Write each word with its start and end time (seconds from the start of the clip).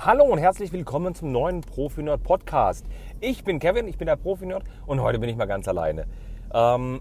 Hallo 0.00 0.22
und 0.22 0.38
herzlich 0.38 0.72
willkommen 0.72 1.16
zum 1.16 1.32
neuen 1.32 1.60
Profi-Nerd 1.60 2.22
Podcast. 2.22 2.86
Ich 3.18 3.42
bin 3.42 3.58
Kevin, 3.58 3.88
ich 3.88 3.98
bin 3.98 4.06
der 4.06 4.14
Profi-Nerd 4.14 4.62
und 4.86 5.02
heute 5.02 5.18
bin 5.18 5.28
ich 5.28 5.34
mal 5.34 5.46
ganz 5.46 5.66
alleine. 5.66 6.06
Ähm, 6.54 7.00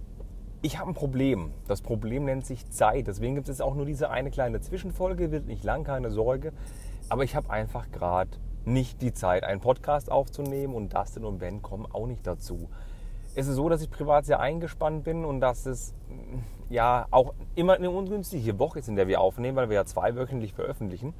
ich 0.64 0.80
habe 0.80 0.90
ein 0.90 0.94
Problem. 0.96 1.52
Das 1.68 1.84
Problem 1.84 2.26
nennt 2.26 2.48
sich 2.48 2.68
Zeit. 2.72 3.06
Deswegen 3.06 3.36
gibt 3.36 3.50
es 3.50 3.62
auch 3.62 3.76
nur 3.76 3.86
diese 3.86 4.10
eine 4.10 4.32
kleine 4.32 4.62
Zwischenfolge, 4.62 5.32
wird 5.32 5.46
nicht 5.46 5.64
lang, 5.64 5.84
keine 5.84 6.10
Sorge. 6.10 6.54
Aber 7.08 7.24
ich 7.24 7.36
habe 7.36 7.52
einfach 7.52 7.92
gerade 7.92 8.32
nicht 8.66 9.00
die 9.04 9.14
Zeit, 9.14 9.44
einen 9.44 9.62
Podcast 9.62 10.12
aufzunehmen 10.12 10.74
und 10.74 10.92
Dustin 10.92 11.24
und 11.24 11.38
Ben 11.38 11.62
kommen 11.62 11.86
auch 11.86 12.08
nicht 12.08 12.26
dazu. 12.26 12.68
Es 13.36 13.46
ist 13.46 13.58
so, 13.58 13.70
dass 13.70 13.84
ich 13.84 13.92
privat 13.92 14.26
sehr 14.26 14.40
eingespannt 14.40 15.04
bin 15.04 15.24
und 15.24 15.40
dass 15.40 15.68
es 15.68 15.94
ja 16.68 17.06
auch 17.12 17.36
immer 17.54 17.76
eine 17.76 17.92
ungünstige 17.92 18.58
Woche 18.58 18.80
ist, 18.80 18.90
in 18.90 18.96
der 18.96 19.08
wir 19.08 19.22
aufnehmen, 19.22 19.56
weil 19.56 19.70
wir 19.70 19.76
ja 19.76 19.86
zweiwöchentlich 19.86 20.54
veröffentlichen. 20.54 21.14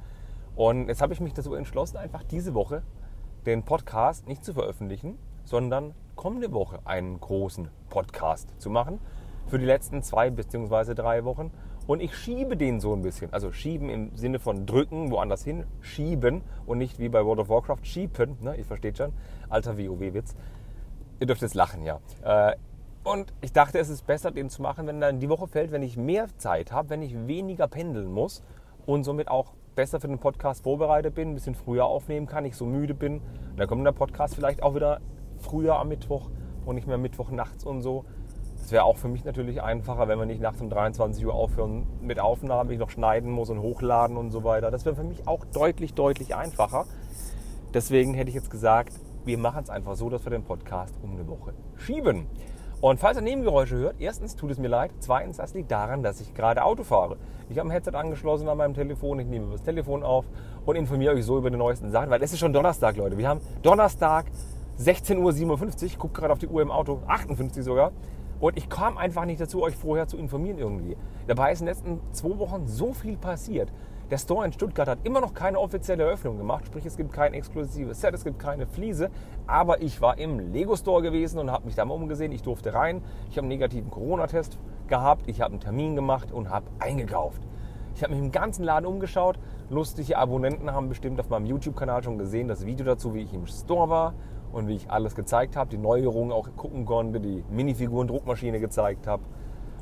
Und 0.58 0.88
jetzt 0.88 1.00
habe 1.00 1.12
ich 1.12 1.20
mich 1.20 1.34
dazu 1.34 1.54
entschlossen, 1.54 1.98
einfach 1.98 2.24
diese 2.24 2.52
Woche 2.52 2.82
den 3.46 3.62
Podcast 3.62 4.26
nicht 4.26 4.44
zu 4.44 4.52
veröffentlichen, 4.52 5.16
sondern 5.44 5.94
kommende 6.16 6.50
Woche 6.50 6.80
einen 6.84 7.20
großen 7.20 7.68
Podcast 7.88 8.60
zu 8.60 8.68
machen 8.68 8.98
für 9.46 9.60
die 9.60 9.64
letzten 9.64 10.02
zwei 10.02 10.30
bzw. 10.30 10.94
drei 10.94 11.24
Wochen. 11.24 11.52
Und 11.86 12.00
ich 12.00 12.12
schiebe 12.16 12.56
den 12.56 12.80
so 12.80 12.92
ein 12.92 13.02
bisschen. 13.02 13.32
Also 13.32 13.52
schieben 13.52 13.88
im 13.88 14.16
Sinne 14.16 14.40
von 14.40 14.66
drücken, 14.66 15.12
woanders 15.12 15.44
hin, 15.44 15.64
schieben 15.80 16.42
und 16.66 16.78
nicht 16.78 16.98
wie 16.98 17.08
bei 17.08 17.24
World 17.24 17.38
of 17.38 17.48
Warcraft 17.50 17.84
schieben. 17.84 18.36
Ne? 18.40 18.56
Ihr 18.56 18.64
versteht 18.64 18.98
schon. 18.98 19.12
Alter 19.48 19.78
WoW-Witz. 19.78 20.34
Ihr 21.20 21.28
dürft 21.28 21.42
jetzt 21.42 21.54
lachen, 21.54 21.84
ja. 21.84 22.00
Äh, 22.24 22.56
und 23.04 23.32
ich 23.42 23.52
dachte, 23.52 23.78
es 23.78 23.90
ist 23.90 24.08
besser, 24.08 24.32
den 24.32 24.50
zu 24.50 24.60
machen, 24.60 24.88
wenn 24.88 25.00
dann 25.00 25.20
die 25.20 25.28
Woche 25.28 25.46
fällt, 25.46 25.70
wenn 25.70 25.84
ich 25.84 25.96
mehr 25.96 26.26
Zeit 26.36 26.72
habe, 26.72 26.90
wenn 26.90 27.02
ich 27.02 27.28
weniger 27.28 27.68
pendeln 27.68 28.10
muss 28.12 28.42
und 28.86 29.04
somit 29.04 29.28
auch 29.28 29.52
besser 29.78 30.00
für 30.00 30.08
den 30.08 30.18
Podcast 30.18 30.64
vorbereitet 30.64 31.14
bin, 31.14 31.30
ein 31.30 31.34
bisschen 31.34 31.54
früher 31.54 31.84
aufnehmen 31.84 32.26
kann, 32.26 32.42
nicht 32.42 32.56
so 32.56 32.66
müde 32.66 32.94
bin. 32.94 33.18
Und 33.18 33.58
dann 33.58 33.68
kommt 33.68 33.86
der 33.86 33.92
Podcast 33.92 34.34
vielleicht 34.34 34.60
auch 34.60 34.74
wieder 34.74 35.00
früher 35.38 35.78
am 35.78 35.86
Mittwoch 35.86 36.30
und 36.66 36.74
nicht 36.74 36.88
mehr 36.88 36.98
Mittwoch 36.98 37.30
nachts 37.30 37.62
und 37.62 37.82
so. 37.82 38.04
Das 38.58 38.72
wäre 38.72 38.82
auch 38.82 38.96
für 38.96 39.06
mich 39.06 39.24
natürlich 39.24 39.62
einfacher, 39.62 40.08
wenn 40.08 40.18
wir 40.18 40.26
nicht 40.26 40.40
nachts 40.40 40.60
um 40.60 40.68
23 40.68 41.24
Uhr 41.24 41.32
aufhören 41.32 41.86
mit 42.00 42.18
Aufnahmen, 42.18 42.72
ich 42.72 42.78
noch 42.80 42.90
schneiden 42.90 43.30
muss 43.30 43.50
und 43.50 43.60
hochladen 43.60 44.16
und 44.16 44.32
so 44.32 44.42
weiter. 44.42 44.72
Das 44.72 44.84
wäre 44.84 44.96
für 44.96 45.04
mich 45.04 45.28
auch 45.28 45.44
deutlich, 45.44 45.94
deutlich 45.94 46.34
einfacher. 46.34 46.84
Deswegen 47.72 48.14
hätte 48.14 48.30
ich 48.30 48.34
jetzt 48.34 48.50
gesagt, 48.50 48.94
wir 49.24 49.38
machen 49.38 49.62
es 49.62 49.70
einfach 49.70 49.94
so, 49.94 50.10
dass 50.10 50.26
wir 50.26 50.30
den 50.30 50.42
Podcast 50.42 50.96
um 51.04 51.12
eine 51.12 51.28
Woche 51.28 51.54
schieben. 51.76 52.26
Und 52.80 53.00
falls 53.00 53.18
ihr 53.18 53.22
Nebengeräusche 53.22 53.76
hört, 53.76 53.96
erstens 53.98 54.36
tut 54.36 54.52
es 54.52 54.58
mir 54.58 54.68
leid, 54.68 54.92
zweitens, 55.00 55.38
das 55.38 55.52
liegt 55.52 55.68
daran, 55.68 56.04
dass 56.04 56.20
ich 56.20 56.32
gerade 56.32 56.62
Auto 56.62 56.84
fahre. 56.84 57.16
Ich 57.48 57.58
habe 57.58 57.68
ein 57.68 57.72
Headset 57.72 57.96
angeschlossen 57.96 58.48
an 58.48 58.56
meinem 58.56 58.74
Telefon, 58.74 59.18
ich 59.18 59.26
nehme 59.26 59.50
das 59.50 59.64
Telefon 59.64 60.04
auf 60.04 60.26
und 60.64 60.76
informiere 60.76 61.14
euch 61.14 61.24
so 61.24 61.38
über 61.38 61.50
die 61.50 61.56
neuesten 61.56 61.90
Sachen, 61.90 62.08
weil 62.08 62.22
es 62.22 62.32
ist 62.32 62.38
schon 62.38 62.52
Donnerstag, 62.52 62.96
Leute. 62.96 63.18
Wir 63.18 63.28
haben 63.28 63.40
Donnerstag 63.62 64.26
16.57 64.78 65.16
Uhr, 65.18 65.82
ich 65.86 65.98
gucke 65.98 66.20
gerade 66.20 66.32
auf 66.32 66.38
die 66.38 66.46
Uhr 66.46 66.62
im 66.62 66.70
Auto, 66.70 67.00
58 67.08 67.64
sogar. 67.64 67.90
Und 68.38 68.56
ich 68.56 68.68
kam 68.68 68.96
einfach 68.96 69.24
nicht 69.24 69.40
dazu, 69.40 69.60
euch 69.60 69.74
vorher 69.74 70.06
zu 70.06 70.16
informieren 70.16 70.58
irgendwie. 70.58 70.96
Dabei 71.26 71.50
ist 71.50 71.58
in 71.58 71.66
den 71.66 71.74
letzten 71.74 72.00
zwei 72.12 72.38
Wochen 72.38 72.68
so 72.68 72.92
viel 72.92 73.16
passiert. 73.16 73.72
Der 74.10 74.16
Store 74.16 74.46
in 74.46 74.54
Stuttgart 74.54 74.88
hat 74.88 75.00
immer 75.04 75.20
noch 75.20 75.34
keine 75.34 75.60
offizielle 75.60 76.04
Eröffnung 76.04 76.38
gemacht, 76.38 76.66
sprich 76.66 76.86
es 76.86 76.96
gibt 76.96 77.12
kein 77.12 77.34
exklusives 77.34 78.00
Set, 78.00 78.14
es 78.14 78.24
gibt 78.24 78.38
keine 78.38 78.66
Fliese. 78.66 79.10
Aber 79.46 79.82
ich 79.82 80.00
war 80.00 80.16
im 80.16 80.38
Lego 80.50 80.76
Store 80.76 81.02
gewesen 81.02 81.38
und 81.38 81.50
habe 81.50 81.66
mich 81.66 81.74
da 81.74 81.84
mal 81.84 81.92
umgesehen. 81.92 82.32
Ich 82.32 82.40
durfte 82.40 82.72
rein. 82.72 83.02
Ich 83.28 83.36
habe 83.36 83.42
einen 83.42 83.48
negativen 83.48 83.90
Corona-Test 83.90 84.58
gehabt. 84.86 85.28
Ich 85.28 85.42
habe 85.42 85.52
einen 85.52 85.60
Termin 85.60 85.94
gemacht 85.94 86.32
und 86.32 86.48
habe 86.48 86.64
eingekauft. 86.78 87.42
Ich 87.94 88.02
habe 88.02 88.14
mich 88.14 88.22
im 88.22 88.32
ganzen 88.32 88.64
Laden 88.64 88.86
umgeschaut. 88.86 89.38
Lustige 89.68 90.16
Abonnenten 90.16 90.72
haben 90.72 90.88
bestimmt 90.88 91.20
auf 91.20 91.28
meinem 91.28 91.44
YouTube-Kanal 91.44 92.02
schon 92.02 92.16
gesehen 92.16 92.48
das 92.48 92.64
Video 92.64 92.86
dazu, 92.86 93.12
wie 93.12 93.20
ich 93.20 93.34
im 93.34 93.46
Store 93.46 93.90
war 93.90 94.14
und 94.52 94.68
wie 94.68 94.76
ich 94.76 94.90
alles 94.90 95.16
gezeigt 95.16 95.54
habe, 95.54 95.68
die 95.68 95.76
Neuerungen 95.76 96.32
auch 96.32 96.48
gucken 96.56 96.86
konnte, 96.86 97.20
die 97.20 97.44
Minifiguren-Druckmaschine 97.50 98.58
gezeigt 98.58 99.06
habe. 99.06 99.22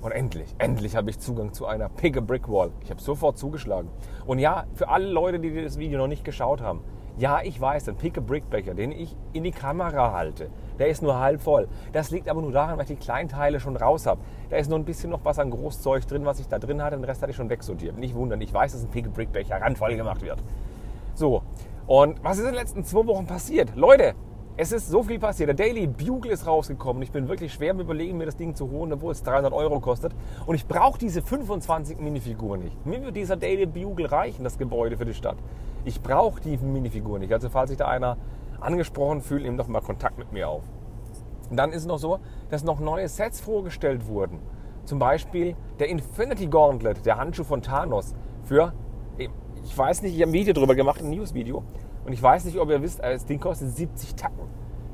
Und 0.03 0.13
endlich, 0.13 0.55
endlich 0.59 0.95
habe 0.95 1.11
ich 1.11 1.19
Zugang 1.19 1.53
zu 1.53 1.67
einer 1.67 1.89
Pick 1.89 2.17
a 2.17 2.21
Brick 2.21 2.49
Wall. 2.49 2.71
Ich 2.83 2.91
habe 2.91 3.01
sofort 3.01 3.39
zugeschlagen. 3.39 3.89
Und 4.27 4.39
ja, 4.39 4.67
für 4.75 4.89
alle 4.89 5.09
Leute, 5.09 5.41
die 5.41 5.63
das 5.63 5.79
Video 5.79 5.99
noch 5.99 6.07
nicht 6.07 6.25
geschaut 6.25 6.61
haben, 6.61 6.81
ja, 7.19 7.41
ich 7.43 7.59
weiß, 7.59 7.85
der 7.85 7.93
Pick 7.93 8.19
a 8.19 8.21
Brick 8.21 8.51
Becher, 8.51 8.75
den 8.75 8.93
ich 8.93 9.17
in 9.33 9.45
die 9.45 9.51
Kamera 9.51 10.13
halte, 10.13 10.51
der 10.79 10.89
ist 10.89 11.03
nur 11.03 11.19
halb 11.19 11.41
voll. 11.41 11.67
Das 11.93 12.11
liegt 12.11 12.29
aber 12.29 12.43
nur 12.43 12.53
daran, 12.53 12.77
weil 12.77 12.83
ich 12.83 12.89
die 12.89 12.97
kleinen 12.97 13.31
Teile 13.31 13.59
schon 13.59 13.75
raus 13.75 14.05
habe. 14.07 14.21
Da 14.51 14.57
ist 14.57 14.69
nur 14.69 14.79
ein 14.79 14.85
bisschen 14.85 15.11
noch 15.11 15.21
was 15.25 15.39
an 15.39 15.51
Großzeug 15.51 16.07
drin, 16.07 16.27
was 16.27 16.41
ich 16.41 16.49
da 16.49 16.59
drin 16.59 16.83
hatte. 16.83 16.97
Den 16.97 17.05
Rest 17.05 17.23
hatte 17.23 17.31
ich 17.31 17.37
schon 17.37 17.49
wegsortiert. 17.49 17.97
Nicht 17.97 18.15
wundern, 18.15 18.43
ich 18.43 18.53
weiß, 18.53 18.73
dass 18.73 18.83
ein 18.83 18.91
Pick 18.91 19.07
a 19.07 19.11
Brick 19.11 19.33
Becher 19.33 19.59
randvoll 19.61 19.97
gemacht 19.97 20.21
wird. 20.21 20.43
So, 21.15 21.43
und 21.87 22.23
was 22.23 22.37
ist 22.37 22.41
in 22.41 22.51
den 22.51 22.57
letzten 22.57 22.85
zwei 22.85 23.07
Wochen 23.07 23.27
passiert? 23.27 23.75
Leute, 23.77 24.15
es 24.59 24.73
ist 24.73 24.89
so 24.89 25.03
viel 25.03 25.19
passiert. 25.19 25.49
Der 25.49 25.55
Daily 25.55 25.87
Bugle 25.87 26.33
ist 26.33 26.47
rausgekommen. 26.47 27.03
Ich 27.03 27.13
bin 27.13 27.29
wirklich 27.29 27.53
schwer 27.53 27.73
am 27.73 27.81
Überlegen, 27.81 28.17
mir 28.17 28.25
das 28.25 28.37
Ding 28.37 28.55
zu 28.55 28.71
holen, 28.71 28.93
obwohl 28.93 29.13
es 29.13 29.23
300 29.23 29.53
Euro 29.53 29.81
kostet. 29.81 30.15
Und 30.47 30.55
ich 30.55 30.67
brauche 30.67 30.99
diese 30.99 31.21
25 31.21 31.99
Minifiguren 31.99 32.63
nicht. 32.63 32.87
Mir 32.87 33.03
wird 33.03 33.17
dieser 33.17 33.37
Daily 33.37 33.67
Bugle 33.67 34.07
reichen, 34.07 34.45
das 34.45 34.57
Gebäude 34.57 34.97
für 34.97 35.05
die 35.05 35.13
Stadt. 35.13 35.37
Ich 35.85 36.01
brauche 36.01 36.41
die 36.41 36.57
Minifiguren 36.57 37.21
nicht. 37.21 37.33
Also 37.35 37.51
falls 37.51 37.69
sich 37.69 37.79
da 37.79 37.89
einer 37.89 38.17
angesprochen 38.59 39.21
fühlt, 39.21 39.43
nehmt 39.43 39.61
doch 39.61 39.69
mal 39.69 39.83
Kontakt 39.83 40.17
mit 40.17 40.33
mir 40.33 40.49
auf. 40.49 40.63
Und 41.51 41.59
dann 41.59 41.71
ist 41.71 41.83
es 41.83 41.87
noch 41.87 41.99
so, 41.99 42.19
dass 42.49 42.65
noch 42.65 42.81
neue 42.81 43.09
Sets 43.09 43.41
vorgestellt 43.41 44.09
wurden. 44.09 44.39
Zum 44.85 44.99
Beispiel 44.99 45.55
der 45.79 45.89
Infinity 45.89 46.47
Gauntlet, 46.47 47.05
der 47.05 47.19
Handschuh 47.19 47.45
von 47.45 47.61
Thanos, 47.61 48.15
für, 48.45 48.73
ich 49.19 49.77
weiß 49.77 50.01
nicht, 50.01 50.15
ich 50.15 50.23
habe 50.23 50.31
ein 50.31 50.33
Video 50.33 50.55
darüber 50.55 50.75
gemacht, 50.75 51.03
ein 51.03 51.11
News-Video. 51.11 51.63
Und 52.07 52.13
ich 52.13 52.23
weiß 52.23 52.45
nicht, 52.45 52.57
ob 52.59 52.71
ihr 52.71 52.81
wisst, 52.81 53.03
das 53.03 53.27
Ding 53.27 53.41
kostet 53.41 53.69
70 53.77 54.15
Tacken. 54.15 54.45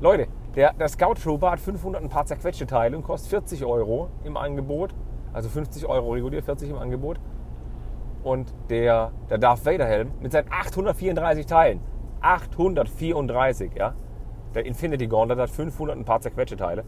Leute, 0.01 0.27
der, 0.55 0.73
der 0.73 0.87
Scout 0.87 1.13
Trooper 1.13 1.51
hat 1.51 1.59
500 1.59 2.01
ein 2.01 2.09
paar 2.09 2.25
zerquetschte 2.25 2.65
Teile 2.65 2.97
und 2.97 3.03
kostet 3.03 3.29
40 3.29 3.63
Euro 3.65 4.09
im 4.23 4.35
Angebot. 4.35 4.95
Also 5.31 5.47
50 5.47 5.85
Euro 5.85 6.13
regulär, 6.13 6.41
40 6.41 6.71
im 6.71 6.77
Angebot. 6.77 7.19
Und 8.23 8.51
der, 8.71 9.11
der 9.29 9.37
Darth 9.37 9.63
Vader 9.63 9.85
Helm 9.85 10.11
mit 10.21 10.31
seinen 10.31 10.51
834 10.51 11.45
Teilen. 11.45 11.81
834, 12.21 13.73
ja. 13.75 13.93
Der 14.55 14.65
Infinity 14.65 15.05
Gauntlet 15.05 15.37
hat 15.37 15.51
500 15.51 15.95
ein 15.95 16.05
paar 16.05 16.19
zerquetschte 16.19 16.57
Teile. 16.57 16.83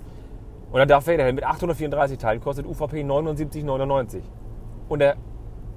Und 0.71 0.77
der 0.77 0.87
Darth 0.87 1.05
Vader 1.05 1.23
Helm 1.23 1.35
mit 1.35 1.43
834 1.43 2.17
Teilen 2.17 2.41
kostet 2.41 2.65
UVP 2.65 3.03
79,99. 3.03 4.21
Und 4.89 4.99
der, 4.99 5.17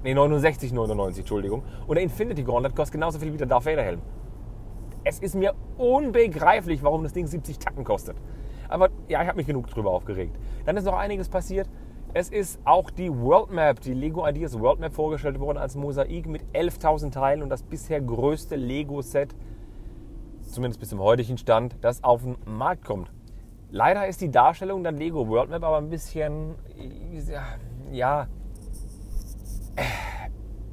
nee, 0.03 0.15
69,99, 0.15 1.19
Entschuldigung. 1.19 1.61
Und 1.85 1.95
der 1.95 2.03
Infinity 2.03 2.41
Gauntlet 2.41 2.75
kostet 2.75 2.93
genauso 2.93 3.19
viel 3.19 3.31
wie 3.31 3.37
der 3.37 3.45
Darth 3.45 3.67
Vader 3.67 3.83
Helm. 3.83 4.01
Es 5.03 5.19
ist 5.19 5.35
mir 5.35 5.53
unbegreiflich, 5.77 6.83
warum 6.83 7.03
das 7.03 7.13
Ding 7.13 7.27
70 7.27 7.59
Tacken 7.59 7.83
kostet. 7.83 8.17
Aber 8.67 8.89
ja, 9.07 9.21
ich 9.21 9.27
habe 9.27 9.37
mich 9.37 9.47
genug 9.47 9.67
drüber 9.67 9.91
aufgeregt. 9.91 10.37
Dann 10.65 10.77
ist 10.77 10.83
noch 10.85 10.97
einiges 10.97 11.29
passiert. 11.29 11.69
Es 12.13 12.29
ist 12.29 12.59
auch 12.65 12.89
die 12.89 13.11
World 13.11 13.51
Map, 13.51 13.81
die 13.81 13.93
Lego 13.93 14.27
Ideas 14.27 14.59
World 14.59 14.79
Map 14.79 14.93
vorgestellt 14.93 15.39
worden 15.39 15.57
als 15.59 15.75
Mosaik 15.75 16.27
mit 16.27 16.43
11.000 16.53 17.11
Teilen 17.11 17.43
und 17.43 17.49
das 17.49 17.61
bisher 17.61 18.01
größte 18.01 18.55
Lego-Set, 18.55 19.35
zumindest 20.41 20.79
bis 20.79 20.89
zum 20.89 20.99
heutigen 20.99 21.37
Stand, 21.37 21.77
das 21.81 22.03
auf 22.03 22.23
den 22.23 22.35
Markt 22.45 22.83
kommt. 22.83 23.11
Leider 23.69 24.07
ist 24.07 24.21
die 24.21 24.31
Darstellung 24.31 24.81
der 24.81 24.91
Lego 24.91 25.27
World 25.27 25.51
Map 25.51 25.63
aber 25.63 25.77
ein 25.77 25.89
bisschen, 25.89 26.55
ja, 27.91 28.27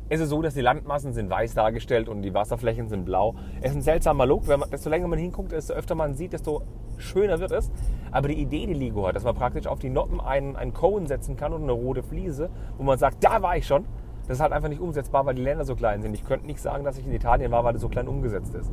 es 0.09 0.21
ist 0.21 0.29
so, 0.29 0.41
dass 0.41 0.55
die 0.55 0.61
Landmassen 0.61 1.13
sind 1.13 1.31
weiß 1.31 1.55
dargestellt 1.55 2.09
und 2.09 2.23
die 2.23 2.33
Wasserflächen 2.33 2.89
sind 2.89 3.05
blau. 3.05 3.35
Es 3.61 3.71
ist 3.71 3.77
ein 3.79 3.83
seltsamer 3.83 4.25
Look. 4.25 4.47
Man, 4.47 4.63
desto 4.71 4.89
länger 4.89 5.09
man 5.09 5.19
hinguckt, 5.19 5.53
desto 5.53 5.75
öfter 5.75 5.95
man 5.95 6.15
sieht, 6.15 6.33
desto 6.33 6.63
schöner 6.97 7.41
wird 7.41 7.51
es. 7.51 7.71
Aber 8.13 8.29
die 8.29 8.41
Idee, 8.41 8.67
die 8.67 8.75
Lego 8.75 9.07
hat, 9.07 9.17
dass 9.17 9.25
man 9.25 9.35
praktisch 9.35 9.67
auf 9.67 9.81
die 9.81 9.91
Noppen 9.91 10.21
einen, 10.21 10.55
einen 10.55 10.73
Cone 10.73 11.09
setzen 11.09 11.37
kann 11.37 11.53
und 11.53 11.63
eine 11.63 11.73
rote 11.73 12.03
Fliese, 12.03 12.51
wo 12.79 12.85
man 12.85 12.99
sagt, 12.99 13.25
da 13.25 13.43
war 13.43 13.57
ich 13.57 13.67
schon, 13.67 13.85
das 14.29 14.37
ist 14.37 14.41
halt 14.41 14.53
einfach 14.53 14.69
nicht 14.69 14.81
umsetzbar, 14.81 15.27
weil 15.27 15.35
die 15.35 15.43
Länder 15.43 15.65
so 15.65 15.75
klein 15.75 16.03
sind. 16.03 16.15
Ich 16.15 16.25
könnte 16.25 16.47
nicht 16.47 16.61
sagen, 16.61 16.85
dass 16.85 16.99
ich 16.99 17.07
in 17.07 17.13
Italien 17.13 17.51
war, 17.51 17.65
weil 17.65 17.73
das 17.73 17.83
so 17.83 17.89
klein 17.89 18.07
umgesetzt 18.07 18.55
ist. 18.55 18.73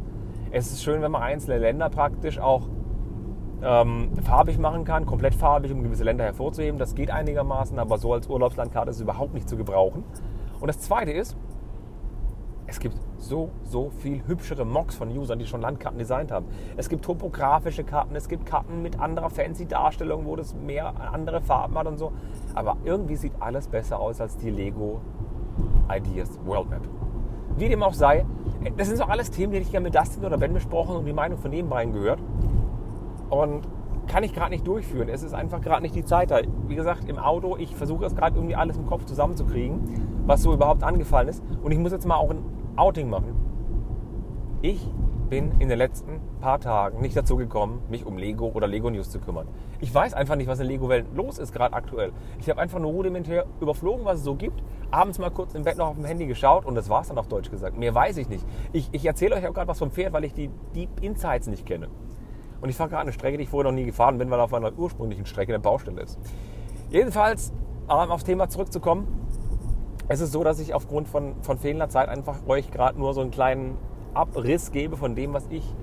Es 0.52 0.72
ist 0.72 0.84
schön, 0.84 1.02
wenn 1.02 1.12
man 1.12 1.24
einzelne 1.24 1.58
Länder 1.58 1.90
praktisch 1.90 2.38
auch 2.38 2.68
ähm, 3.64 4.12
farbig 4.24 4.60
machen 4.60 4.84
kann, 4.84 5.06
komplett 5.06 5.34
farbig, 5.34 5.72
um 5.72 5.82
gewisse 5.82 6.04
Länder 6.04 6.26
hervorzuheben. 6.26 6.78
Das 6.78 6.94
geht 6.94 7.10
einigermaßen, 7.10 7.80
aber 7.80 7.98
so 7.98 8.14
als 8.14 8.28
Urlaubslandkarte 8.28 8.92
ist 8.92 8.98
es 8.98 9.02
überhaupt 9.02 9.34
nicht 9.34 9.50
zu 9.50 9.58
gebrauchen. 9.58 10.04
Und 10.64 10.68
das 10.68 10.80
Zweite 10.80 11.12
ist, 11.12 11.36
es 12.68 12.80
gibt 12.80 12.96
so, 13.18 13.50
so 13.66 13.90
viel 13.90 14.26
hübschere 14.26 14.64
Mocks 14.64 14.96
von 14.96 15.10
Usern, 15.10 15.38
die 15.38 15.46
schon 15.46 15.60
Landkarten 15.60 16.00
designt 16.00 16.32
haben. 16.32 16.46
Es 16.78 16.88
gibt 16.88 17.04
topografische 17.04 17.84
Karten, 17.84 18.16
es 18.16 18.30
gibt 18.30 18.46
Karten 18.46 18.82
mit 18.82 18.98
anderer 18.98 19.30
fancy 19.30 19.66
Darstellung, 19.66 20.26
wo 20.26 20.38
das 20.38 20.56
mehr 20.56 20.94
andere 21.12 21.42
Farben 21.42 21.78
hat 21.78 21.86
und 21.88 21.98
so. 21.98 22.14
Aber 22.56 22.78
irgendwie 22.86 23.18
sieht 23.18 23.34
alles 23.42 23.68
besser 23.68 24.00
aus 24.00 24.22
als 24.22 24.38
die 24.38 24.52
Lego 24.52 25.02
Ideas 25.94 26.40
World 26.46 26.70
Map. 26.70 26.88
Wie 27.58 27.68
dem 27.68 27.84
auch 27.84 27.94
sei, 27.94 28.26
das 28.78 28.88
sind 28.88 28.96
so 28.96 29.04
alles 29.04 29.32
Themen, 29.32 29.52
die 29.52 29.60
ich 29.60 29.70
gerne 29.70 29.84
mit 29.84 29.96
Dustin 29.96 30.24
oder 30.24 30.38
Ben 30.38 30.54
besprochen 30.54 30.96
und 30.96 31.04
die 31.04 31.12
Meinung 31.12 31.40
von 31.40 31.52
beiden 31.68 31.92
gehört. 31.92 32.22
Und 33.30 33.68
kann 34.14 34.24
ich 34.24 34.34
gerade 34.36 34.52
nicht 34.52 34.68
durchführen. 34.68 35.10
Es 35.10 35.24
ist 35.24 35.34
einfach 35.34 35.60
gerade 35.60 35.82
nicht 35.82 35.96
die 35.96 36.06
Zeit 36.06 36.30
da. 36.30 36.40
Wie 36.68 36.76
gesagt, 36.76 37.10
im 37.10 37.18
Auto, 37.18 37.58
ich 37.58 37.76
versuche 37.76 38.06
es 38.06 38.16
gerade 38.16 38.36
irgendwie 38.36 38.54
alles 38.54 38.78
im 38.78 38.86
Kopf 38.86 39.06
zusammenzukriegen, 39.06 39.80
was 40.28 40.44
so 40.44 40.54
überhaupt 40.54 40.84
angefallen 40.84 41.30
ist. 41.30 41.42
Und 41.64 41.72
ich 41.72 41.80
muss 41.80 41.94
jetzt 41.94 42.06
mal 42.06 42.18
auch 42.18 42.30
ein 42.30 42.44
Outing 42.76 43.10
machen. 43.10 43.34
Ich 44.62 44.88
bin 45.32 45.54
in 45.58 45.68
den 45.68 45.80
letzten 45.80 46.22
paar 46.42 46.60
Tagen 46.60 47.02
nicht 47.02 47.18
dazu 47.18 47.38
gekommen, 47.38 47.82
mich 47.90 48.06
um 48.06 48.20
Lego 48.20 48.52
oder 48.54 48.68
Lego 48.68 48.92
News 48.92 49.10
zu 49.10 49.20
kümmern. 49.20 49.48
Ich 49.82 49.92
weiß 49.92 50.14
einfach 50.14 50.36
nicht, 50.36 50.46
was 50.46 50.60
in 50.60 50.68
Lego-Welt 50.68 51.08
los 51.16 51.40
ist, 51.40 51.52
gerade 51.52 51.74
aktuell. 51.74 52.12
Ich 52.40 52.48
habe 52.52 52.62
einfach 52.62 52.78
nur 52.78 52.92
rudimentär 52.92 53.48
überflogen, 53.62 54.06
was 54.06 54.20
es 54.20 54.26
so 54.26 54.36
gibt. 54.36 54.62
Abends 54.92 55.18
mal 55.18 55.32
kurz 55.32 55.56
im 55.56 55.64
Bett 55.64 55.80
noch 55.80 55.88
auf 55.88 55.96
dem 55.96 56.06
Handy 56.06 56.28
geschaut 56.28 56.66
und 56.68 56.76
das 56.76 56.88
war 56.88 57.02
es 57.02 57.08
dann 57.08 57.18
auf 57.18 57.30
Deutsch 57.30 57.50
gesagt. 57.50 57.80
Mehr 57.80 57.96
weiß 57.96 58.18
ich 58.18 58.30
nicht. 58.30 58.46
Ich, 58.74 58.90
ich 58.92 59.08
erzähle 59.08 59.34
euch 59.38 59.48
auch 59.48 59.56
gerade 59.56 59.70
was 59.70 59.80
vom 59.80 59.90
Pferd, 59.90 60.14
weil 60.14 60.24
ich 60.24 60.36
die 60.36 60.52
Deep 60.76 61.02
Insights 61.02 61.48
nicht 61.48 61.66
kenne. 61.66 61.88
Und 62.64 62.70
ich 62.70 62.78
fahre 62.78 62.90
gerade 62.90 63.02
eine 63.02 63.12
Strecke, 63.12 63.38
die 63.38 63.44
ich 63.44 63.50
vorher 63.50 63.70
noch 63.70 63.78
nie 63.78 63.84
gefahren 63.84 64.18
bin, 64.18 64.32
weil 64.32 64.40
auf 64.40 64.52
meiner 64.52 64.72
ursprünglichen 64.72 65.26
Strecke 65.26 65.54
eine 65.54 65.60
Baustelle 65.60 66.02
ist. 66.02 66.18
Jedenfalls, 66.90 67.52
um 67.90 68.10
aufs 68.10 68.24
Thema 68.24 68.48
zurückzukommen, 68.48 69.06
es 70.08 70.22
ist 70.22 70.32
so, 70.32 70.46
dass 70.46 70.62
ich 70.62 70.74
aufgrund 70.74 71.10
von, 71.10 71.36
von 71.42 71.58
fehlender 71.58 71.90
Zeit 71.90 72.08
einfach 72.08 72.48
euch 72.48 72.72
gerade 72.72 72.98
nur 72.98 73.14
so 73.14 73.20
einen 73.20 73.32
kleinen 73.32 73.78
Abriss 74.14 74.72
gebe 74.72 74.96
von 74.96 75.14
dem, 75.14 75.34
was 75.34 75.46
ich 75.50 75.76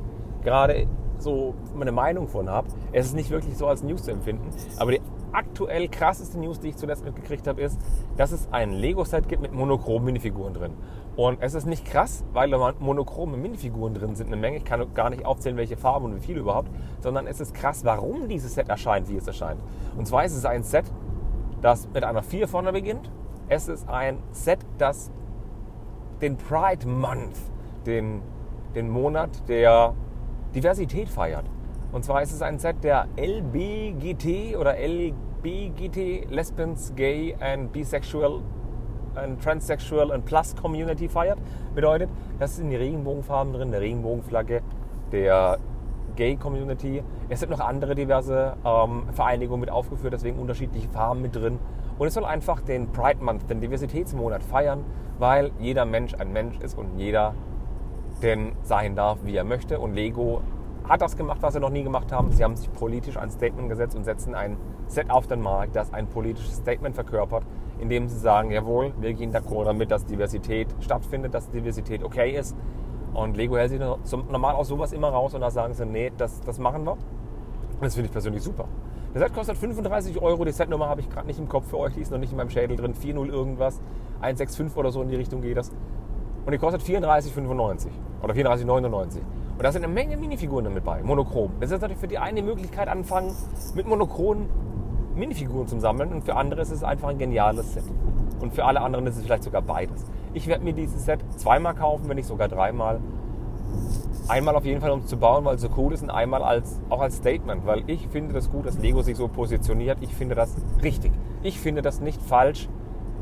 gerade 0.43 0.87
so 1.19 1.55
meine 1.75 1.93
Meinung 1.93 2.29
von 2.29 2.49
habe. 2.49 2.69
Es 2.93 3.05
ist 3.05 3.15
nicht 3.15 3.29
wirklich 3.29 3.59
so 3.59 3.67
als 3.67 3.83
News 3.83 4.05
zu 4.05 4.13
empfinden, 4.13 4.49
aber 4.79 4.93
die 4.93 5.03
aktuell 5.33 5.87
krasseste 5.89 6.39
News, 6.39 6.61
die 6.61 6.69
ich 6.69 6.77
zuletzt 6.77 7.05
mitgekriegt 7.05 7.47
habe, 7.47 7.61
ist, 7.61 7.79
dass 8.17 8.33
es 8.33 8.49
ein 8.53 8.73
Lego-Set 8.73 9.29
gibt 9.29 9.43
mit 9.43 9.53
monochromen 9.53 10.07
Minifiguren 10.07 10.55
drin. 10.55 10.73
Und 11.21 11.43
es 11.43 11.53
ist 11.53 11.67
nicht 11.67 11.85
krass, 11.85 12.25
weil 12.33 12.49
da 12.49 12.73
monochrome 12.79 13.37
Minifiguren 13.37 13.93
drin 13.93 14.15
sind, 14.15 14.29
eine 14.29 14.37
Menge. 14.37 14.57
Ich 14.57 14.65
kann 14.65 14.83
gar 14.95 15.11
nicht 15.11 15.27
aufzählen, 15.27 15.59
welche 15.59 15.77
Farben 15.77 16.07
und 16.07 16.17
wie 16.17 16.21
viele 16.21 16.41
überhaupt, 16.41 16.71
sondern 17.01 17.27
es 17.27 17.41
ist 17.41 17.53
krass, 17.53 17.85
warum 17.85 18.27
dieses 18.27 18.55
Set 18.55 18.71
erscheint, 18.71 19.11
wie 19.11 19.17
es 19.17 19.27
erscheint. 19.27 19.61
Und 19.99 20.07
zwar 20.07 20.25
ist 20.25 20.35
es 20.35 20.47
ein 20.47 20.63
Set, 20.63 20.87
das 21.61 21.87
mit 21.93 22.05
einer 22.05 22.23
4 22.23 22.49
vorne 22.49 22.73
beginnt. 22.73 23.11
Es 23.51 23.69
ist 23.69 23.87
ein 23.87 24.17
Set, 24.31 24.61
das 24.79 25.11
den 26.23 26.39
Pride 26.39 26.89
Month, 26.89 27.37
den, 27.85 28.23
den 28.75 28.89
Monat 28.89 29.47
der 29.47 29.93
Diversität 30.55 31.11
feiert. 31.11 31.45
Und 31.93 32.03
zwar 32.03 32.23
ist 32.23 32.33
es 32.33 32.41
ein 32.41 32.59
Set 32.59 32.83
der 32.83 33.09
LBGT 33.19 34.57
oder 34.57 34.75
LBGT, 34.79 36.31
Lesbians, 36.31 36.95
Gay 36.97 37.37
and 37.39 37.73
Bisexual 37.73 38.41
and 39.15 39.43
Transsexual 39.43 40.13
and 40.13 40.25
Plus 40.25 40.55
Community 40.57 41.09
feiert. 41.09 41.39
Bedeutet, 41.75 42.11
das 42.39 42.57
sind 42.57 42.71
die 42.71 42.77
Regenbogenfarben 42.77 43.53
drin, 43.53 43.71
der 43.71 43.81
Regenbogenflagge, 43.81 44.63
der 45.13 45.59
Gay 46.17 46.37
Community. 46.37 47.03
Es 47.29 47.41
sind 47.41 47.51
noch 47.51 47.61
andere 47.61 47.95
diverse 47.95 48.57
ähm, 48.65 49.05
Vereinigungen 49.13 49.61
mit 49.61 49.71
aufgeführt, 49.71 50.13
deswegen 50.13 50.39
unterschiedliche 50.39 50.89
Farben 50.89 51.23
mit 51.23 51.35
drin. 51.35 51.59
Und 51.99 52.07
es 52.07 52.15
soll 52.15 52.25
einfach 52.25 52.61
den 52.61 52.93
Pride 52.93 53.23
Month, 53.23 53.49
den 53.51 53.61
Diversitätsmonat 53.61 54.43
feiern, 54.43 54.85
weil 55.19 55.51
jeder 55.59 55.85
Mensch 55.85 56.15
ein 56.15 56.33
Mensch 56.33 56.59
ist 56.61 56.77
und 56.79 56.99
jeder 56.99 57.35
denn 58.23 58.53
sein 58.63 58.97
darf, 58.97 59.19
wie 59.25 59.37
er 59.37 59.45
möchte. 59.45 59.79
Und 59.79 59.95
Lego 59.95 60.43
hat 60.89 61.03
das 61.03 61.17
gemacht, 61.17 61.39
was 61.43 61.55
sie 61.55 61.61
noch 61.61 61.71
nie 61.71 61.83
gemacht 61.83 62.11
haben. 62.13 62.33
Sie 62.33 62.43
haben 62.43 62.57
sich 62.57 62.73
politisch 62.73 63.17
ein 63.17 63.31
Statement 63.31 63.69
gesetzt 63.69 63.97
und 63.97 64.05
setzen 64.05 64.35
ein 64.35 64.57
Set 64.89 65.11
auf 65.11 65.27
den 65.27 65.41
Markt, 65.41 65.77
das 65.77 65.93
ein 65.93 66.09
politisches 66.09 66.57
Statement 66.57 66.95
verkörpert, 66.95 67.45
indem 67.81 68.09
sie 68.09 68.19
sagen, 68.19 68.51
jawohl, 68.51 68.93
wir 69.01 69.13
gehen 69.15 69.33
d'accord 69.33 69.65
damit, 69.65 69.91
dass 69.91 70.05
Diversität 70.05 70.69
stattfindet, 70.81 71.35
dass 71.35 71.51
Diversität 71.51 72.03
okay 72.05 72.37
ist. 72.37 72.57
Und 73.15 73.37
Lego 73.37 73.57
hält 73.57 73.71
sich 73.71 73.81
normal 74.31 74.55
aus 74.55 74.69
sowas 74.69 74.93
immer 74.93 75.09
raus 75.09 75.35
und 75.35 75.41
da 75.41 75.51
sagen 75.51 75.75
sie, 75.75 75.85
nee, 75.85 76.13
das, 76.17 76.41
das 76.43 76.59
machen 76.59 76.85
wir. 76.85 76.97
Das 77.81 77.95
finde 77.95 78.07
ich 78.07 78.13
persönlich 78.13 78.43
super. 78.43 78.67
Das 79.13 79.23
Set 79.23 79.35
kostet 79.35 79.57
35 79.57 80.23
Euro. 80.23 80.45
Die 80.45 80.53
Setnummer 80.53 80.89
habe 80.89 81.01
ich 81.01 81.11
gerade 81.11 81.27
nicht 81.27 81.41
im 81.41 81.49
Kopf 81.49 81.69
für 81.69 81.79
euch. 81.79 81.95
Die 81.95 82.01
ist 82.01 82.13
noch 82.13 82.19
nicht 82.19 82.31
in 82.31 82.37
meinem 82.37 82.51
Schädel 82.51 82.77
drin. 82.77 82.95
4.0 82.95 83.27
irgendwas. 83.29 83.81
165 84.21 84.77
oder 84.77 84.93
so 84.93 85.03
in 85.03 85.09
die 85.09 85.17
Richtung 85.17 85.41
geht 85.41 85.57
das. 85.57 85.71
Und 86.47 86.53
die 86.53 86.59
kostet 86.59 86.83
34,95 86.83 87.89
oder 88.23 88.35
34,99. 88.35 89.19
Und 89.61 89.65
da 89.65 89.73
sind 89.73 89.85
eine 89.85 89.93
Menge 89.93 90.17
Minifiguren 90.17 90.65
damit 90.65 90.85
bei, 90.85 91.03
monochrom. 91.03 91.53
Das 91.61 91.71
ist 91.71 91.81
natürlich 91.81 91.99
für 91.99 92.09
die 92.09 92.19
eine 92.19 92.43
Möglichkeit, 92.43 92.89
anfangen 92.89 93.35
mit 93.75 93.87
monochromen 93.87 94.49
Minifiguren 95.21 95.69
zu 95.69 95.79
sammeln 95.79 96.13
und 96.13 96.25
für 96.25 96.35
andere 96.35 96.63
ist 96.63 96.73
es 96.73 96.83
einfach 96.83 97.09
ein 97.09 97.19
geniales 97.19 97.75
Set. 97.75 97.85
Und 98.41 98.55
für 98.55 98.65
alle 98.65 98.81
anderen 98.81 99.07
ist 99.07 99.17
es 99.17 99.23
vielleicht 99.23 99.45
sogar 99.45 99.63
beides. 99.63 100.05
Ich 100.33 100.47
werde 100.47 100.65
mir 100.65 100.73
dieses 100.73 101.05
Set 101.05 101.21
zweimal 101.37 101.75
kaufen, 101.75 102.09
wenn 102.09 102.17
nicht 102.17 102.27
sogar 102.27 102.49
dreimal. 102.49 103.01
Einmal 104.27 104.57
auf 104.57 104.65
jeden 104.65 104.81
Fall, 104.81 104.91
um 104.91 105.01
es 105.01 105.07
zu 105.07 105.17
bauen, 105.17 105.45
weil 105.45 105.57
es 105.57 105.61
so 105.61 105.69
cool 105.77 105.93
ist 105.93 106.03
und 106.03 106.11
einmal 106.11 106.43
als, 106.43 106.81
auch 106.89 107.01
als 107.01 107.17
Statement, 107.17 107.67
weil 107.67 107.85
ich 107.87 108.09
finde 108.09 108.33
das 108.33 108.51
gut, 108.51 108.67
dass 108.67 108.79
Lego 108.79 109.03
sich 109.03 109.17
so 109.17 109.29
positioniert. 109.29 109.99
Ich 110.01 110.15
finde 110.15 110.35
das 110.35 110.57
richtig. 110.83 111.13
Ich 111.43 111.61
finde 111.61 111.83
das 111.83 112.01
nicht 112.01 112.21
falsch. 112.23 112.69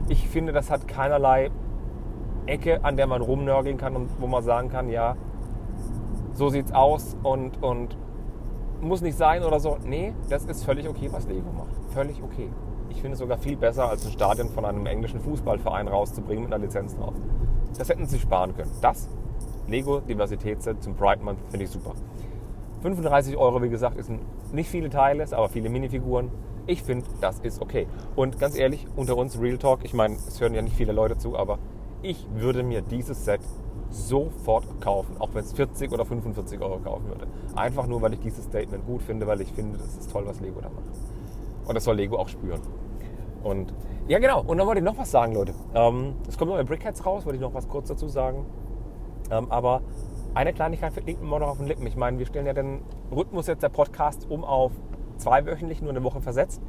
Ich 0.08 0.28
finde, 0.28 0.52
das 0.52 0.70
hat 0.70 0.86
keinerlei 0.86 1.50
Ecke, 2.46 2.84
an 2.84 2.96
der 2.96 3.06
man 3.06 3.20
rumnörgeln 3.20 3.76
kann 3.76 3.96
und 3.96 4.08
wo 4.20 4.26
man 4.26 4.42
sagen 4.42 4.70
kann, 4.70 4.88
ja, 4.88 5.16
so 6.32 6.48
sieht's 6.48 6.72
aus 6.72 7.16
und, 7.22 7.62
und 7.62 7.96
muss 8.80 9.00
nicht 9.00 9.16
sein 9.16 9.42
oder 9.42 9.60
so. 9.60 9.76
Nee, 9.84 10.14
das 10.28 10.44
ist 10.44 10.64
völlig 10.64 10.88
okay, 10.88 11.08
was 11.10 11.26
Lego 11.26 11.50
macht. 11.52 11.74
Völlig 11.92 12.22
okay. 12.22 12.48
Ich 12.90 13.00
finde 13.00 13.14
es 13.14 13.18
sogar 13.18 13.38
viel 13.38 13.56
besser, 13.56 13.88
als 13.88 14.06
ein 14.06 14.12
Stadion 14.12 14.48
von 14.48 14.64
einem 14.64 14.86
englischen 14.86 15.20
Fußballverein 15.20 15.88
rauszubringen 15.88 16.44
mit 16.44 16.52
einer 16.52 16.64
Lizenz 16.64 16.96
drauf. 16.96 17.14
Das 17.76 17.88
hätten 17.88 18.06
sie 18.06 18.18
sparen 18.18 18.56
können. 18.56 18.70
Das 18.80 19.08
Lego 19.66 20.00
Diversitätsset 20.00 20.82
zum 20.82 20.94
Pride 20.94 21.22
Month 21.22 21.38
finde 21.50 21.64
ich 21.64 21.70
super. 21.70 21.92
35 22.82 23.36
Euro, 23.36 23.62
wie 23.62 23.68
gesagt, 23.68 23.96
ist 23.98 24.10
nicht 24.52 24.70
viele 24.70 24.88
Teile, 24.88 25.26
aber 25.32 25.48
viele 25.48 25.68
Minifiguren. 25.68 26.30
Ich 26.66 26.82
finde, 26.82 27.06
das 27.20 27.40
ist 27.40 27.60
okay. 27.60 27.86
Und 28.14 28.38
ganz 28.38 28.56
ehrlich, 28.56 28.86
unter 28.94 29.16
uns 29.16 29.40
Real 29.40 29.58
Talk, 29.58 29.80
ich 29.84 29.94
meine, 29.94 30.14
es 30.14 30.40
hören 30.40 30.54
ja 30.54 30.62
nicht 30.62 30.76
viele 30.76 30.92
Leute 30.92 31.18
zu, 31.18 31.36
aber 31.36 31.58
ich 32.02 32.26
würde 32.34 32.62
mir 32.62 32.82
dieses 32.82 33.24
Set 33.24 33.40
sofort 33.90 34.80
kaufen, 34.80 35.16
auch 35.18 35.30
wenn 35.32 35.44
es 35.44 35.52
40 35.52 35.92
oder 35.92 36.04
45 36.04 36.60
Euro 36.60 36.78
kaufen 36.78 37.08
würde. 37.08 37.26
Einfach 37.54 37.86
nur, 37.86 38.02
weil 38.02 38.14
ich 38.14 38.20
dieses 38.20 38.44
Statement 38.44 38.86
gut 38.86 39.02
finde, 39.02 39.26
weil 39.26 39.40
ich 39.40 39.52
finde, 39.52 39.78
das 39.78 39.96
ist 39.96 40.10
toll, 40.10 40.24
was 40.26 40.40
Lego 40.40 40.60
da 40.60 40.68
macht. 40.68 40.84
Und 41.66 41.74
das 41.74 41.84
soll 41.84 41.96
Lego 41.96 42.16
auch 42.16 42.28
spüren. 42.28 42.60
Und 43.42 43.72
ja, 44.08 44.18
genau. 44.18 44.42
Und 44.42 44.58
dann 44.58 44.66
wollte 44.66 44.80
ich 44.80 44.84
noch 44.84 44.96
was 44.96 45.10
sagen, 45.10 45.34
Leute. 45.34 45.54
Ähm, 45.74 46.14
es 46.26 46.38
kommt 46.38 46.50
noch 46.50 46.58
ein 46.58 46.66
Brickheads 46.66 47.04
raus, 47.04 47.26
wollte 47.26 47.36
ich 47.36 47.42
noch 47.42 47.54
was 47.54 47.68
kurz 47.68 47.88
dazu 47.88 48.08
sagen. 48.08 48.46
Ähm, 49.30 49.50
aber 49.50 49.82
eine 50.34 50.52
Kleinigkeit 50.52 50.94
liegt 51.04 51.22
mir 51.22 51.38
noch 51.38 51.48
auf 51.48 51.58
den 51.58 51.66
Lippen. 51.66 51.86
Ich 51.86 51.96
meine, 51.96 52.18
wir 52.18 52.26
stellen 52.26 52.46
ja 52.46 52.54
den 52.54 52.80
Rhythmus 53.10 53.46
jetzt 53.46 53.62
der 53.62 53.68
Podcast 53.68 54.26
um 54.30 54.44
auf 54.44 54.72
zweiwöchentlich, 55.18 55.82
nur 55.82 55.90
eine 55.90 56.02
Woche 56.02 56.20
versetzt. 56.20 56.62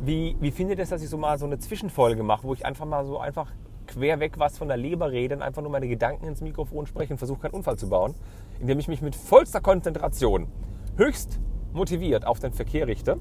Wie, 0.00 0.36
wie 0.40 0.50
findet 0.50 0.78
ihr 0.78 0.84
es, 0.84 0.90
dass 0.90 1.02
ich 1.02 1.08
so 1.08 1.18
mal 1.18 1.38
so 1.38 1.46
eine 1.46 1.58
Zwischenfolge 1.58 2.22
mache, 2.22 2.44
wo 2.44 2.54
ich 2.54 2.64
einfach 2.64 2.86
mal 2.86 3.04
so 3.04 3.18
einfach 3.18 3.52
quer 3.92 4.20
weg 4.20 4.38
was 4.38 4.58
von 4.58 4.68
der 4.68 4.76
Leber 4.76 5.10
rede 5.10 5.34
und 5.36 5.42
einfach 5.42 5.62
nur 5.62 5.70
meine 5.70 5.88
Gedanken 5.88 6.26
ins 6.26 6.40
Mikrofon 6.40 6.86
spreche 6.86 7.12
und 7.12 7.18
versuche 7.18 7.40
keinen 7.40 7.54
Unfall 7.54 7.76
zu 7.76 7.88
bauen, 7.88 8.14
indem 8.60 8.78
ich 8.78 8.88
mich 8.88 9.02
mit 9.02 9.14
vollster 9.14 9.60
Konzentration 9.60 10.48
höchst 10.96 11.40
motiviert 11.72 12.26
auf 12.26 12.38
den 12.38 12.52
Verkehr 12.52 12.86
richte 12.86 13.18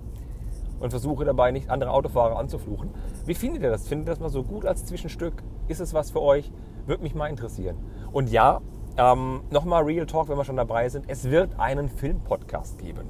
und 0.80 0.90
versuche 0.90 1.26
dabei 1.26 1.52
nicht 1.52 1.70
andere 1.70 1.92
Autofahrer 1.92 2.38
anzufluchen. 2.38 2.90
Wie 3.26 3.34
findet 3.34 3.64
ihr 3.64 3.70
das? 3.70 3.88
Findet 3.88 4.08
ihr 4.08 4.12
das 4.12 4.20
mal 4.20 4.30
so 4.30 4.44
gut 4.44 4.66
als 4.66 4.86
Zwischenstück? 4.86 5.44
Ist 5.68 5.80
es 5.80 5.94
was 5.94 6.12
für 6.12 6.22
euch? 6.22 6.52
Würde 6.86 7.04
mich 7.04 7.14
mal 7.14 7.28
interessieren. 7.28 7.78
Und 8.12 8.32
ja, 8.32 8.62
ähm, 8.98 9.42
nochmal 9.52 9.84
Real 9.84 10.06
Talk, 10.06 10.30
wenn 10.30 10.38
wir 10.38 10.44
schon 10.44 10.58
dabei 10.58 10.90
sind. 10.90 11.06
Es 11.08 11.30
wird 11.30 11.60
einen 11.60 11.88
Filmpodcast 11.88 12.80
geben. 12.80 13.10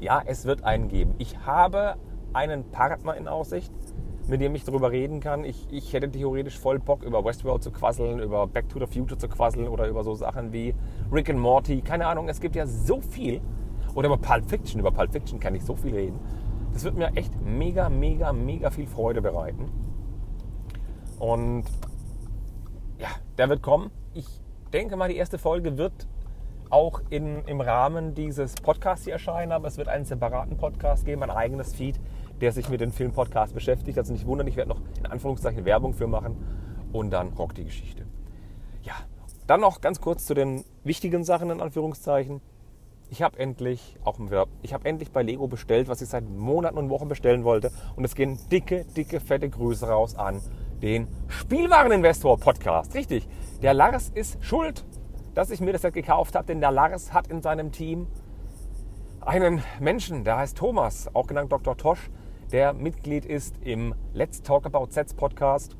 Ja, 0.00 0.22
es 0.24 0.46
wird 0.46 0.64
einen 0.64 0.88
geben. 0.88 1.14
Ich 1.18 1.38
habe 1.46 1.96
einen 2.32 2.70
Partner 2.70 3.14
in 3.16 3.28
Aussicht, 3.28 3.72
mit 4.28 4.40
dem 4.40 4.54
ich 4.54 4.64
darüber 4.64 4.90
reden 4.90 5.20
kann. 5.20 5.44
Ich, 5.44 5.68
ich 5.70 5.92
hätte 5.92 6.10
theoretisch 6.10 6.58
voll 6.58 6.78
Bock, 6.78 7.02
über 7.02 7.24
Westworld 7.24 7.62
zu 7.62 7.70
quasseln, 7.70 8.18
über 8.18 8.46
Back 8.46 8.68
to 8.68 8.78
the 8.78 8.86
Future 8.86 9.18
zu 9.18 9.28
quasseln 9.28 9.68
oder 9.68 9.86
über 9.86 10.02
so 10.02 10.14
Sachen 10.14 10.52
wie 10.52 10.74
Rick 11.12 11.30
and 11.30 11.38
Morty. 11.38 11.80
Keine 11.80 12.06
Ahnung, 12.06 12.28
es 12.28 12.40
gibt 12.40 12.56
ja 12.56 12.66
so 12.66 13.00
viel. 13.00 13.40
Oder 13.94 14.08
über 14.08 14.18
Pulp 14.18 14.48
Fiction. 14.48 14.80
Über 14.80 14.90
Pulp 14.90 15.12
Fiction 15.12 15.40
kann 15.40 15.54
ich 15.54 15.64
so 15.64 15.76
viel 15.76 15.94
reden. 15.94 16.18
Das 16.72 16.84
wird 16.84 16.96
mir 16.96 17.16
echt 17.16 17.32
mega, 17.42 17.88
mega, 17.88 18.32
mega 18.32 18.70
viel 18.70 18.86
Freude 18.86 19.22
bereiten. 19.22 19.70
Und 21.18 21.64
ja, 22.98 23.08
der 23.38 23.48
wird 23.48 23.62
kommen. 23.62 23.90
Ich 24.12 24.26
denke 24.72 24.96
mal, 24.96 25.08
die 25.08 25.16
erste 25.16 25.38
Folge 25.38 25.78
wird 25.78 26.06
auch 26.68 27.00
in, 27.10 27.42
im 27.44 27.60
Rahmen 27.60 28.14
dieses 28.14 28.54
Podcasts 28.56 29.04
hier 29.04 29.14
erscheinen, 29.14 29.52
aber 29.52 29.68
es 29.68 29.78
wird 29.78 29.88
einen 29.88 30.04
separaten 30.04 30.56
Podcast 30.56 31.04
geben, 31.04 31.22
ein 31.22 31.30
eigenes 31.30 31.74
Feed, 31.74 31.98
der 32.40 32.52
sich 32.52 32.68
mit 32.68 32.80
dem 32.80 32.92
Filmpodcast 32.92 33.54
beschäftigt. 33.54 33.98
Also 33.98 34.12
nicht 34.12 34.26
wundern, 34.26 34.46
ich 34.46 34.56
werde 34.56 34.70
noch 34.70 34.80
in 34.98 35.06
Anführungszeichen 35.06 35.64
Werbung 35.64 35.94
für 35.94 36.06
machen 36.06 36.36
und 36.92 37.10
dann 37.10 37.28
rockt 37.34 37.58
die 37.58 37.64
Geschichte. 37.64 38.04
Ja, 38.82 38.94
dann 39.46 39.60
noch 39.60 39.80
ganz 39.80 40.00
kurz 40.00 40.26
zu 40.26 40.34
den 40.34 40.64
wichtigen 40.84 41.24
Sachen 41.24 41.50
in 41.50 41.60
Anführungszeichen. 41.60 42.40
Ich 43.08 43.22
habe 43.22 43.38
endlich 43.38 43.96
auch 44.04 44.18
ich 44.62 44.74
habe 44.74 44.84
endlich 44.84 45.12
bei 45.12 45.22
Lego 45.22 45.46
bestellt, 45.46 45.88
was 45.88 46.02
ich 46.02 46.08
seit 46.08 46.28
Monaten 46.28 46.76
und 46.76 46.90
Wochen 46.90 47.08
bestellen 47.08 47.44
wollte 47.44 47.70
und 47.94 48.04
es 48.04 48.16
gehen 48.16 48.38
dicke, 48.50 48.84
dicke, 48.96 49.20
fette 49.20 49.48
Grüße 49.48 49.86
raus 49.86 50.16
an 50.16 50.40
den 50.82 51.06
Spielwareninvestor 51.28 52.38
Podcast. 52.38 52.94
Richtig. 52.94 53.28
Der 53.62 53.74
Lars 53.74 54.10
ist 54.12 54.42
schuld, 54.44 54.84
dass 55.34 55.50
ich 55.50 55.60
mir 55.60 55.72
das 55.72 55.82
gekauft 55.82 56.34
habe, 56.34 56.46
denn 56.46 56.60
der 56.60 56.72
Lars 56.72 57.12
hat 57.12 57.28
in 57.28 57.42
seinem 57.42 57.70
Team 57.70 58.08
einen 59.20 59.62
Menschen, 59.80 60.24
der 60.24 60.38
heißt 60.38 60.56
Thomas, 60.56 61.08
auch 61.14 61.26
genannt 61.26 61.52
Dr. 61.52 61.76
Tosch, 61.76 62.10
der 62.52 62.72
Mitglied 62.72 63.24
ist 63.24 63.56
im 63.64 63.94
Let's 64.14 64.42
Talk 64.42 64.66
About 64.66 64.86
Sets 64.90 65.14
Podcast 65.14 65.76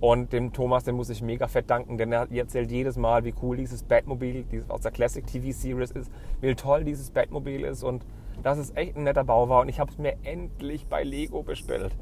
Und 0.00 0.32
dem 0.32 0.52
Thomas, 0.52 0.84
dem 0.84 0.96
muss 0.96 1.10
ich 1.10 1.22
mega 1.22 1.48
fett 1.48 1.70
danken, 1.70 1.98
denn 1.98 2.12
er 2.12 2.30
erzählt 2.30 2.70
jedes 2.70 2.96
Mal, 2.96 3.24
wie 3.24 3.34
cool 3.42 3.56
dieses 3.56 3.82
Batmobil 3.82 4.44
dieses 4.44 4.70
aus 4.70 4.80
der 4.80 4.90
Classic 4.90 5.26
TV 5.26 5.50
Series 5.50 5.90
ist, 5.90 6.10
wie 6.40 6.54
toll 6.54 6.84
dieses 6.84 7.10
Batmobil 7.10 7.64
ist 7.64 7.82
und 7.82 8.04
dass 8.42 8.58
es 8.58 8.74
echt 8.76 8.96
ein 8.96 9.04
netter 9.04 9.24
Bau 9.24 9.48
war. 9.48 9.62
Und 9.62 9.68
ich 9.68 9.80
habe 9.80 9.90
es 9.90 9.98
mir 9.98 10.16
endlich 10.22 10.86
bei 10.86 11.02
Lego 11.02 11.42
bestellt. 11.42 11.96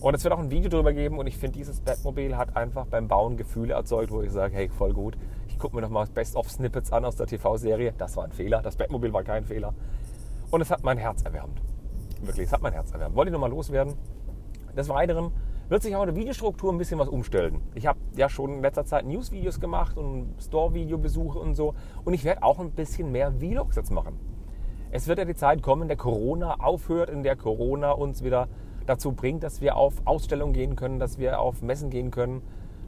Und 0.00 0.14
es 0.14 0.22
wird 0.22 0.34
auch 0.34 0.38
ein 0.38 0.50
Video 0.50 0.68
darüber 0.68 0.92
geben 0.92 1.18
und 1.18 1.26
ich 1.26 1.36
finde, 1.36 1.58
dieses 1.58 1.80
Batmobil 1.80 2.36
hat 2.36 2.56
einfach 2.56 2.86
beim 2.86 3.08
Bauen 3.08 3.36
Gefühle 3.36 3.74
erzeugt, 3.74 4.12
wo 4.12 4.22
ich 4.22 4.30
sage, 4.30 4.54
hey, 4.54 4.68
voll 4.68 4.92
gut. 4.92 5.16
Ich 5.48 5.58
gucke 5.58 5.74
mir 5.74 5.82
nochmal 5.82 6.06
Best-of-Snippets 6.06 6.92
an 6.92 7.04
aus 7.04 7.16
der 7.16 7.26
TV-Serie. 7.26 7.94
Das 7.98 8.16
war 8.16 8.24
ein 8.24 8.32
Fehler. 8.32 8.62
Das 8.62 8.76
Batmobil 8.76 9.12
war 9.12 9.24
kein 9.24 9.44
Fehler. 9.44 9.74
Und 10.50 10.60
es 10.60 10.70
hat 10.70 10.84
mein 10.84 10.98
Herz 10.98 11.22
erwärmt. 11.22 11.60
Wirklich, 12.20 12.46
es 12.46 12.52
hat 12.52 12.62
mein 12.62 12.72
Herz 12.72 12.92
erwärmt. 12.92 13.14
Wollte 13.14 13.30
ich 13.30 13.32
nochmal 13.32 13.50
loswerden. 13.50 13.94
Des 14.76 14.88
Weiteren 14.88 15.32
wird 15.68 15.82
sich 15.82 15.94
auch 15.94 16.02
in 16.02 16.08
der 16.08 16.16
Videostruktur 16.16 16.72
ein 16.72 16.78
bisschen 16.78 16.98
was 16.98 17.08
umstellen. 17.08 17.60
Ich 17.74 17.86
habe 17.86 17.98
ja 18.16 18.28
schon 18.28 18.54
in 18.54 18.62
letzter 18.62 18.84
Zeit 18.84 19.06
News-Videos 19.06 19.60
gemacht 19.60 19.96
und 19.96 20.34
Store-Videobesuche 20.40 21.38
und 21.38 21.54
so. 21.54 21.74
Und 22.04 22.14
ich 22.14 22.24
werde 22.24 22.42
auch 22.42 22.58
ein 22.58 22.70
bisschen 22.72 23.12
mehr 23.12 23.32
Vlogs 23.32 23.76
jetzt 23.76 23.90
machen. 23.90 24.18
Es 24.90 25.06
wird 25.06 25.18
ja 25.18 25.26
die 25.26 25.34
Zeit 25.34 25.62
kommen, 25.62 25.82
in 25.82 25.88
der 25.88 25.98
Corona 25.98 26.60
aufhört, 26.60 27.10
in 27.10 27.22
der 27.22 27.36
Corona 27.36 27.92
uns 27.92 28.24
wieder 28.24 28.48
dazu 28.86 29.12
bringt, 29.12 29.42
dass 29.42 29.60
wir 29.60 29.76
auf 29.76 29.94
Ausstellungen 30.06 30.54
gehen 30.54 30.74
können, 30.74 30.98
dass 30.98 31.18
wir 31.18 31.40
auf 31.40 31.60
Messen 31.60 31.90
gehen 31.90 32.10
können, 32.10 32.40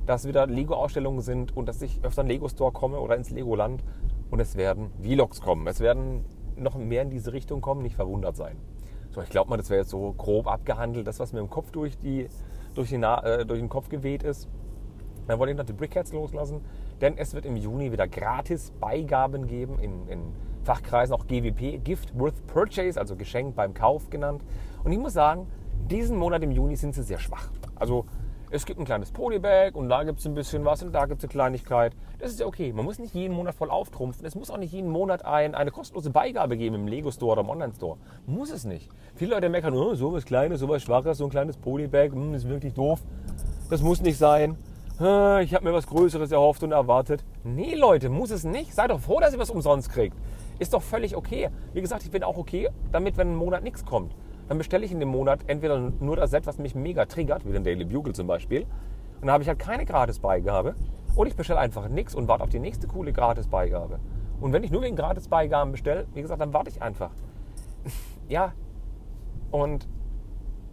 dass 0.07 0.27
wieder 0.27 0.47
Lego-Ausstellungen 0.47 1.21
sind 1.21 1.55
und 1.55 1.69
dass 1.69 1.83
ich 1.83 2.03
öfter 2.03 2.23
in 2.23 2.29
Lego-Store 2.29 2.73
komme 2.73 2.99
oder 3.01 3.17
ins 3.17 3.31
Legoland 3.31 3.85
und 4.31 4.41
es 4.41 4.57
werden 4.57 4.91
Vlogs 5.03 5.43
kommen. 5.43 5.67
Es 5.67 5.81
werden 5.81 6.25
noch 6.57 6.77
mehr 6.77 7.03
in 7.03 7.11
diese 7.11 7.35
Richtung 7.35 7.61
kommen, 7.61 7.83
nicht 7.83 7.97
verwundert 7.97 8.37
sein. 8.37 8.57
So, 9.11 9.23
ich 9.23 9.31
glaube 9.31 9.51
mal, 9.51 9.57
das 9.57 9.71
wäre 9.71 9.81
jetzt 9.81 9.91
so 9.91 10.13
grob 10.13 10.47
abgehandelt, 10.47 11.07
das, 11.07 11.19
was 11.19 11.33
mir 11.33 11.41
im 11.41 11.51
Kopf 11.51 11.71
durch 11.73 11.99
die 11.99 12.29
durch 12.75 12.91
den, 12.91 13.03
äh, 13.03 13.45
durch 13.45 13.59
den 13.59 13.69
Kopf 13.69 13.89
geweht 13.89 14.23
ist. 14.23 14.49
Dann 15.27 15.39
wollte 15.39 15.53
ich 15.53 15.59
noch 15.59 15.65
die 15.65 15.73
Brickheads 15.73 16.13
loslassen, 16.13 16.61
denn 17.01 17.17
es 17.19 17.35
wird 17.35 17.45
im 17.45 17.57
Juni 17.57 17.93
wieder 17.93 18.09
gratis 18.09 18.73
Beigaben 18.81 19.47
geben, 19.47 19.79
in, 19.79 20.09
in 20.09 20.21
Fachkreisen 20.65 21.15
auch 21.15 21.27
GWP, 21.27 21.83
Gift 21.83 22.19
Worth 22.19 22.47
Purchase, 22.47 22.99
also 22.99 23.17
Geschenk 23.17 23.55
beim 23.55 23.75
Kauf 23.75 24.11
genannt. 24.11 24.43
Und 24.85 24.93
ich 24.93 24.99
muss 24.99 25.13
sagen, 25.13 25.47
diesen 25.91 26.17
Monat 26.17 26.43
im 26.43 26.51
Juni 26.51 26.77
sind 26.77 26.95
sie 26.95 27.03
sehr 27.03 27.19
schwach. 27.19 27.51
Also 27.75 28.07
es 28.53 28.67
gibt 28.67 28.81
ein 28.81 28.85
kleines 28.85 29.13
Polybag 29.13 29.75
und 29.75 29.89
da 29.89 30.03
gibt 30.03 30.19
es 30.19 30.27
ein 30.27 30.35
bisschen 30.35 30.65
was 30.65 30.83
und 30.83 30.93
da 30.93 31.07
gibt 31.07 31.21
es 31.21 31.25
eine 31.25 31.31
Kleinigkeit. 31.31 31.93
Das 32.19 32.33
ist 32.33 32.41
ja 32.41 32.47
okay. 32.47 32.73
Man 32.73 32.85
muss 32.85 32.99
nicht 32.99 33.15
jeden 33.15 33.33
Monat 33.33 33.55
voll 33.55 33.71
auftrumpfen. 33.71 34.27
Es 34.27 34.35
muss 34.35 34.51
auch 34.51 34.57
nicht 34.57 34.73
jeden 34.73 34.91
Monat 34.91 35.25
ein, 35.25 35.55
eine 35.55 35.71
kostenlose 35.71 36.11
Beigabe 36.11 36.57
geben 36.57 36.75
im 36.75 36.89
Lego 36.89 37.13
Store 37.13 37.33
oder 37.33 37.43
im 37.43 37.49
Online 37.49 37.73
Store. 37.77 37.97
Muss 38.27 38.51
es 38.51 38.65
nicht. 38.65 38.89
Viele 39.15 39.35
Leute 39.35 39.49
meckern, 39.49 39.75
oh, 39.75 39.95
so 39.95 40.13
was 40.13 40.25
Kleines, 40.25 40.59
so 40.59 40.69
was 40.69 40.83
Schwaches, 40.83 41.19
so 41.19 41.25
ein 41.25 41.31
kleines 41.31 41.57
Polybag, 41.59 42.11
hm, 42.11 42.35
ist 42.35 42.49
wirklich 42.49 42.75
doof. 42.75 43.01
Das 43.71 43.83
muss 43.83 44.01
nicht 44.01 44.19
sein. 44.19 44.57
Ich 44.99 45.55
habe 45.55 45.65
mir 45.65 45.73
was 45.73 45.87
Größeres 45.87 46.31
erhofft 46.31 46.63
und 46.63 46.73
erwartet. 46.73 47.25
Nee, 47.43 47.75
Leute, 47.75 48.11
muss 48.11 48.31
es 48.31 48.45
nicht. 48.45 48.75
Seid 48.75 48.91
doch 48.91 49.01
froh, 49.01 49.19
dass 49.19 49.33
ihr 49.33 49.39
was 49.39 49.51
umsonst 49.51 49.91
kriegt. 49.91 50.15
Ist 50.59 50.75
doch 50.75 50.83
völlig 50.83 51.17
okay. 51.17 51.49
Wie 51.73 51.81
gesagt, 51.81 52.03
ich 52.03 52.11
bin 52.11 52.23
auch 52.23 52.37
okay 52.37 52.69
damit, 52.93 53.17
wenn 53.17 53.33
ein 53.33 53.37
Monat 53.37 53.63
nichts 53.63 53.87
kommt 53.87 54.13
dann 54.51 54.59
bestelle 54.59 54.85
ich 54.85 54.91
in 54.91 54.99
dem 54.99 55.11
Monat 55.11 55.43
entweder 55.47 55.79
nur 55.79 56.17
das 56.17 56.33
Set, 56.33 56.45
was 56.45 56.59
mich 56.59 56.75
mega 56.75 57.05
triggert, 57.05 57.47
wie 57.47 57.53
den 57.53 57.63
Daily 57.63 57.85
Bugle 57.85 58.13
zum 58.13 58.27
Beispiel. 58.27 58.63
Und 58.63 59.21
dann 59.21 59.31
habe 59.31 59.45
ich 59.45 59.49
halt 59.49 59.61
keine 59.61 59.87
Gratisbeigabe. 59.87 60.75
Oder 61.15 61.29
ich 61.29 61.37
bestelle 61.37 61.61
einfach 61.61 61.89
nichts 61.89 62.17
und 62.17 62.27
warte 62.27 62.43
auf 62.43 62.51
die 62.51 62.59
nächste 62.59 62.89
coole 62.89 63.13
Gratisbeigabe. 63.13 64.01
Und 64.41 64.53
wenn 64.53 64.65
ich 64.65 64.73
nur 64.73 64.83
wegen 64.83 64.97
Gratisbeigaben 64.97 65.71
bestelle, 65.71 66.09
wie 66.15 66.23
gesagt, 66.23 66.41
dann 66.41 66.53
warte 66.53 66.69
ich 66.69 66.83
einfach. 66.83 67.13
ja. 68.29 68.53
Und 69.53 69.87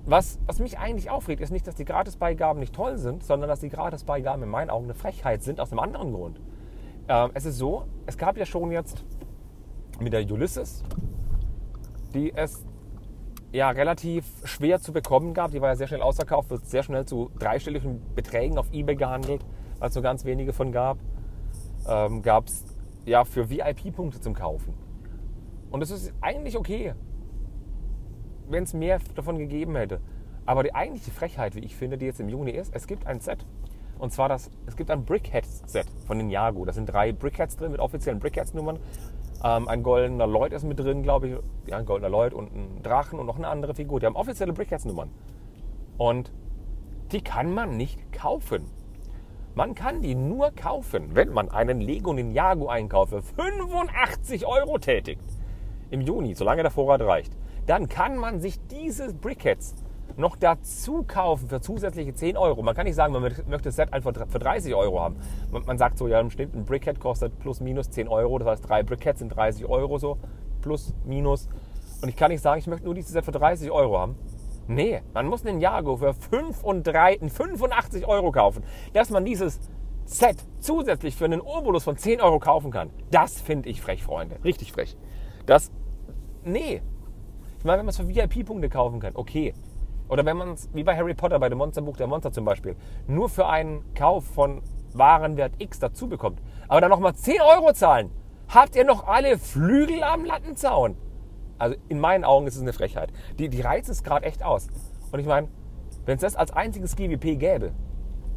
was, 0.07 0.39
was 0.47 0.57
mich 0.57 0.79
eigentlich 0.79 1.11
aufregt, 1.11 1.39
ist 1.39 1.51
nicht, 1.51 1.67
dass 1.67 1.75
die 1.75 1.85
Gratisbeigaben 1.85 2.59
nicht 2.59 2.73
toll 2.73 2.97
sind, 2.97 3.23
sondern 3.23 3.47
dass 3.47 3.59
die 3.59 3.69
Gratisbeigaben 3.69 4.41
in 4.41 4.49
meinen 4.49 4.71
Augen 4.71 4.85
eine 4.85 4.95
Frechheit 4.95 5.43
sind, 5.43 5.59
aus 5.59 5.71
einem 5.71 5.81
anderen 5.81 6.13
Grund. 6.13 6.41
Ähm, 7.09 7.29
es 7.35 7.45
ist 7.45 7.59
so, 7.59 7.83
es 8.07 8.17
gab 8.17 8.37
ja 8.37 8.47
schon 8.47 8.71
jetzt 8.71 9.05
mit 9.99 10.13
der 10.13 10.21
Ulysses, 10.31 10.83
die 12.15 12.33
es 12.33 12.65
ja, 13.57 13.71
relativ 13.71 14.23
schwer 14.43 14.79
zu 14.79 14.93
bekommen 14.93 15.33
gab. 15.33 15.49
Die 15.49 15.59
war 15.61 15.69
ja 15.69 15.75
sehr 15.75 15.87
schnell 15.87 16.03
ausverkauft, 16.03 16.51
wird 16.51 16.67
sehr 16.67 16.83
schnell 16.83 17.05
zu 17.05 17.31
dreistelligen 17.39 18.01
Beträgen 18.13 18.59
auf 18.59 18.71
Ebay 18.71 18.95
gehandelt, 18.95 19.43
weil 19.79 19.89
es 19.89 19.95
nur 19.95 20.03
ganz 20.03 20.25
wenige 20.25 20.53
von 20.53 20.71
gab. 20.71 20.99
Ähm, 21.89 22.21
gab 22.21 22.47
es 22.47 22.63
ja 23.05 23.25
für 23.25 23.49
VIP-Punkte 23.49 24.21
zum 24.21 24.35
Kaufen. 24.35 24.75
Und 25.71 25.79
das 25.79 25.89
ist 25.89 26.13
eigentlich 26.21 26.55
okay, 26.55 26.93
wenn 28.47 28.63
es 28.63 28.75
mehr 28.75 28.99
davon 29.15 29.39
gegeben 29.39 29.75
hätte. 29.75 30.01
Aber 30.45 30.61
die 30.61 30.75
eigentliche 30.75 31.09
Frechheit, 31.09 31.55
wie 31.55 31.61
ich 31.61 31.75
finde, 31.75 31.97
die 31.97 32.05
jetzt 32.05 32.19
im 32.19 32.29
Juni 32.29 32.51
ist, 32.51 32.75
es 32.75 32.85
gibt 32.85 33.07
ein 33.07 33.19
Set. 33.21 33.43
Und 33.97 34.13
zwar 34.13 34.29
das, 34.29 34.51
es 34.67 34.75
gibt 34.75 34.91
ein 34.91 35.03
Brickheads-Set 35.03 35.87
von 36.05 36.19
den 36.19 36.29
Jago. 36.29 36.63
Da 36.63 36.73
sind 36.73 36.85
drei 36.85 37.11
Brickheads 37.11 37.57
drin 37.57 37.71
mit 37.71 37.79
offiziellen 37.79 38.19
Brickheads-Nummern. 38.19 38.77
Ähm, 39.43 39.67
ein 39.67 39.83
goldener 39.83 40.27
Lloyd 40.27 40.53
ist 40.53 40.63
mit 40.63 40.79
drin, 40.79 41.03
glaube 41.03 41.27
ich. 41.27 41.35
Ja, 41.67 41.77
ein 41.77 41.85
goldener 41.85 42.09
Lloyd 42.09 42.33
und 42.33 42.53
ein 42.53 42.81
Drachen 42.83 43.19
und 43.19 43.25
noch 43.25 43.37
eine 43.37 43.47
andere 43.47 43.73
Figur. 43.75 43.99
Die 43.99 44.05
haben 44.05 44.15
offizielle 44.15 44.53
Brickheads-Nummern. 44.53 45.09
Und 45.97 46.31
die 47.11 47.21
kann 47.21 47.53
man 47.53 47.77
nicht 47.77 48.11
kaufen. 48.11 48.65
Man 49.55 49.73
kann 49.73 50.01
die 50.01 50.13
nur 50.13 50.51
kaufen, 50.51 51.15
wenn 51.15 51.29
man 51.29 51.49
einen 51.49 51.81
Lego 51.81 52.13
Ninjago-Einkauf 52.13 53.09
für 53.09 53.21
85 53.21 54.45
Euro 54.45 54.77
tätigt. 54.77 55.23
Im 55.89 56.01
Juni, 56.01 56.35
solange 56.35 56.61
der 56.61 56.71
Vorrat 56.71 57.01
reicht. 57.01 57.35
Dann 57.65 57.89
kann 57.89 58.17
man 58.17 58.39
sich 58.39 58.59
diese 58.67 59.13
Brickheads 59.13 59.75
noch 60.17 60.35
dazu 60.35 61.03
kaufen 61.07 61.47
für 61.47 61.61
zusätzliche 61.61 62.13
10 62.13 62.37
Euro. 62.37 62.63
Man 62.63 62.75
kann 62.75 62.85
nicht 62.85 62.95
sagen, 62.95 63.13
man 63.13 63.21
möchte 63.21 63.61
das 63.61 63.75
Set 63.75 63.93
einfach 63.93 64.13
für 64.27 64.39
30 64.39 64.73
Euro 64.73 64.99
haben. 64.99 65.17
Man 65.51 65.77
sagt 65.77 65.97
so, 65.97 66.07
ja, 66.07 66.19
im 66.19 66.31
Schnitt 66.31 66.53
ein 66.55 66.65
Brickhead 66.65 66.99
kostet 66.99 67.37
plus 67.39 67.61
minus 67.61 67.89
10 67.91 68.07
Euro. 68.07 68.39
Das 68.39 68.47
heißt, 68.47 68.67
drei 68.67 68.83
Brickheads 68.83 69.19
sind 69.19 69.29
30 69.29 69.65
Euro 69.65 69.99
so, 69.99 70.17
plus 70.61 70.93
minus. 71.05 71.47
Und 72.01 72.09
ich 72.09 72.15
kann 72.15 72.31
nicht 72.31 72.41
sagen, 72.41 72.59
ich 72.59 72.67
möchte 72.67 72.85
nur 72.85 72.95
dieses 72.95 73.11
Set 73.11 73.25
für 73.25 73.31
30 73.31 73.71
Euro 73.71 73.99
haben. 73.99 74.15
Nee, 74.67 75.01
man 75.13 75.27
muss 75.27 75.45
einen 75.45 75.61
Jago 75.61 75.97
für 75.97 76.13
85 76.13 78.07
Euro 78.07 78.31
kaufen. 78.31 78.63
Dass 78.93 79.09
man 79.09 79.23
dieses 79.23 79.59
Set 80.05 80.37
zusätzlich 80.59 81.15
für 81.15 81.25
einen 81.25 81.41
Obolus 81.41 81.83
von 81.83 81.97
10 81.97 82.21
Euro 82.21 82.39
kaufen 82.39 82.71
kann, 82.71 82.89
das 83.11 83.39
finde 83.39 83.69
ich 83.69 83.81
frech, 83.81 84.03
Freunde. 84.03 84.37
Richtig 84.43 84.71
frech. 84.71 84.97
Das, 85.45 85.71
nee. 86.43 86.81
Ich 87.59 87.65
meine, 87.65 87.79
wenn 87.79 87.85
man 87.85 87.89
es 87.89 87.97
für 87.97 88.07
VIP-Punkte 88.07 88.69
kaufen 88.69 88.99
kann, 88.99 89.15
okay. 89.15 89.53
Oder 90.09 90.25
wenn 90.25 90.37
man 90.37 90.51
es, 90.51 90.69
wie 90.73 90.83
bei 90.83 90.95
Harry 90.95 91.13
Potter, 91.13 91.39
bei 91.39 91.49
dem 91.49 91.57
Monsterbuch 91.57 91.97
der 91.97 92.07
Monster 92.07 92.31
zum 92.31 92.45
Beispiel, 92.45 92.75
nur 93.07 93.29
für 93.29 93.47
einen 93.47 93.93
Kauf 93.93 94.25
von 94.25 94.61
Warenwert 94.93 95.53
X 95.59 95.79
dazu 95.79 96.07
bekommt, 96.07 96.41
aber 96.67 96.81
dann 96.81 96.89
nochmal 96.89 97.13
10 97.13 97.41
Euro 97.41 97.73
zahlen, 97.73 98.11
habt 98.47 98.75
ihr 98.75 98.85
noch 98.85 99.07
alle 99.07 99.37
Flügel 99.37 100.03
am 100.03 100.25
Lattenzaun? 100.25 100.95
Also 101.57 101.75
in 101.89 101.99
meinen 101.99 102.23
Augen 102.23 102.47
ist 102.47 102.55
es 102.55 102.61
eine 102.61 102.73
Frechheit. 102.73 103.11
Die, 103.39 103.49
die 103.49 103.61
reizt 103.61 103.89
es 103.89 104.03
gerade 104.03 104.25
echt 104.25 104.43
aus. 104.43 104.67
Und 105.11 105.19
ich 105.19 105.25
meine, 105.25 105.47
wenn 106.05 106.15
es 106.15 106.21
das 106.21 106.35
als 106.35 106.51
einziges 106.51 106.95
GWP 106.95 107.39
gäbe, 107.39 107.71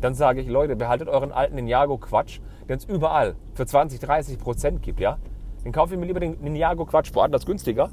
dann 0.00 0.15
sage 0.15 0.41
ich, 0.41 0.49
Leute, 0.49 0.77
behaltet 0.77 1.09
euren 1.09 1.31
alten 1.31 1.57
Ninjago-Quatsch, 1.57 2.41
den 2.69 2.79
es 2.79 2.85
überall 2.85 3.37
für 3.55 3.67
20, 3.67 4.00
30 4.00 4.39
Prozent 4.39 4.83
gibt, 4.83 4.99
ja? 4.99 5.19
Dann 5.62 5.73
kaufe 5.73 5.95
ich 5.95 6.00
mir 6.00 6.07
lieber 6.07 6.21
den 6.21 6.41
Ninjago-Quatsch 6.41 7.15
woanders 7.15 7.45
günstiger 7.45 7.91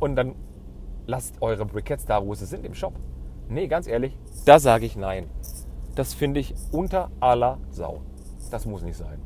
und 0.00 0.16
dann 0.16 0.34
lasst 1.06 1.40
eure 1.40 1.64
Briquettes 1.64 2.06
da, 2.06 2.24
wo 2.24 2.34
sie 2.34 2.46
sind, 2.46 2.64
im 2.64 2.74
Shop. 2.74 2.94
Nee, 3.48 3.68
ganz 3.68 3.86
ehrlich, 3.86 4.16
da 4.44 4.58
sage 4.58 4.86
ich 4.86 4.96
nein. 4.96 5.28
Das 5.94 6.14
finde 6.14 6.40
ich 6.40 6.54
unter 6.72 7.10
aller 7.20 7.58
Sau. 7.70 8.00
Das 8.50 8.66
muss 8.66 8.82
nicht 8.82 8.96
sein. 8.96 9.20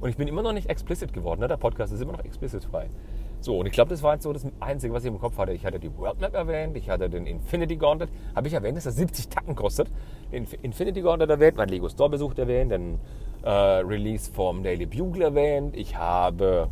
Und 0.00 0.10
ich 0.10 0.16
bin 0.16 0.28
immer 0.28 0.42
noch 0.42 0.52
nicht 0.52 0.68
explicit 0.68 1.12
geworden. 1.12 1.40
Ne? 1.40 1.48
Der 1.48 1.56
Podcast 1.56 1.92
ist 1.92 2.00
immer 2.00 2.12
noch 2.12 2.24
explicit 2.24 2.64
frei. 2.64 2.88
So, 3.40 3.58
und 3.58 3.66
ich 3.66 3.72
glaube, 3.72 3.90
das 3.90 4.02
war 4.02 4.14
jetzt 4.14 4.22
so 4.22 4.32
das 4.32 4.46
Einzige, 4.60 4.92
was 4.94 5.04
ich 5.04 5.08
im 5.08 5.18
Kopf 5.18 5.36
hatte. 5.38 5.52
Ich 5.52 5.64
hatte 5.64 5.78
die 5.78 5.94
World 5.96 6.20
Map 6.20 6.34
erwähnt, 6.34 6.76
ich 6.76 6.88
hatte 6.88 7.08
den 7.08 7.26
Infinity 7.26 7.76
Gauntlet. 7.76 8.10
Habe 8.34 8.48
ich 8.48 8.54
erwähnt, 8.54 8.76
dass 8.76 8.84
das 8.84 8.96
70 8.96 9.28
Tacken 9.28 9.54
kostet? 9.54 9.88
Den 10.32 10.46
Infinity 10.62 11.02
Gauntlet 11.02 11.30
erwähnt, 11.30 11.56
mein 11.56 11.68
Lego 11.68 11.88
Store 11.88 12.10
besucht 12.10 12.38
erwähnt, 12.38 12.72
den 12.72 12.98
äh, 13.42 13.50
Release 13.50 14.32
vom 14.32 14.62
Daily 14.62 14.86
Bugle 14.86 15.22
erwähnt. 15.22 15.76
Ich 15.76 15.96
habe 15.96 16.68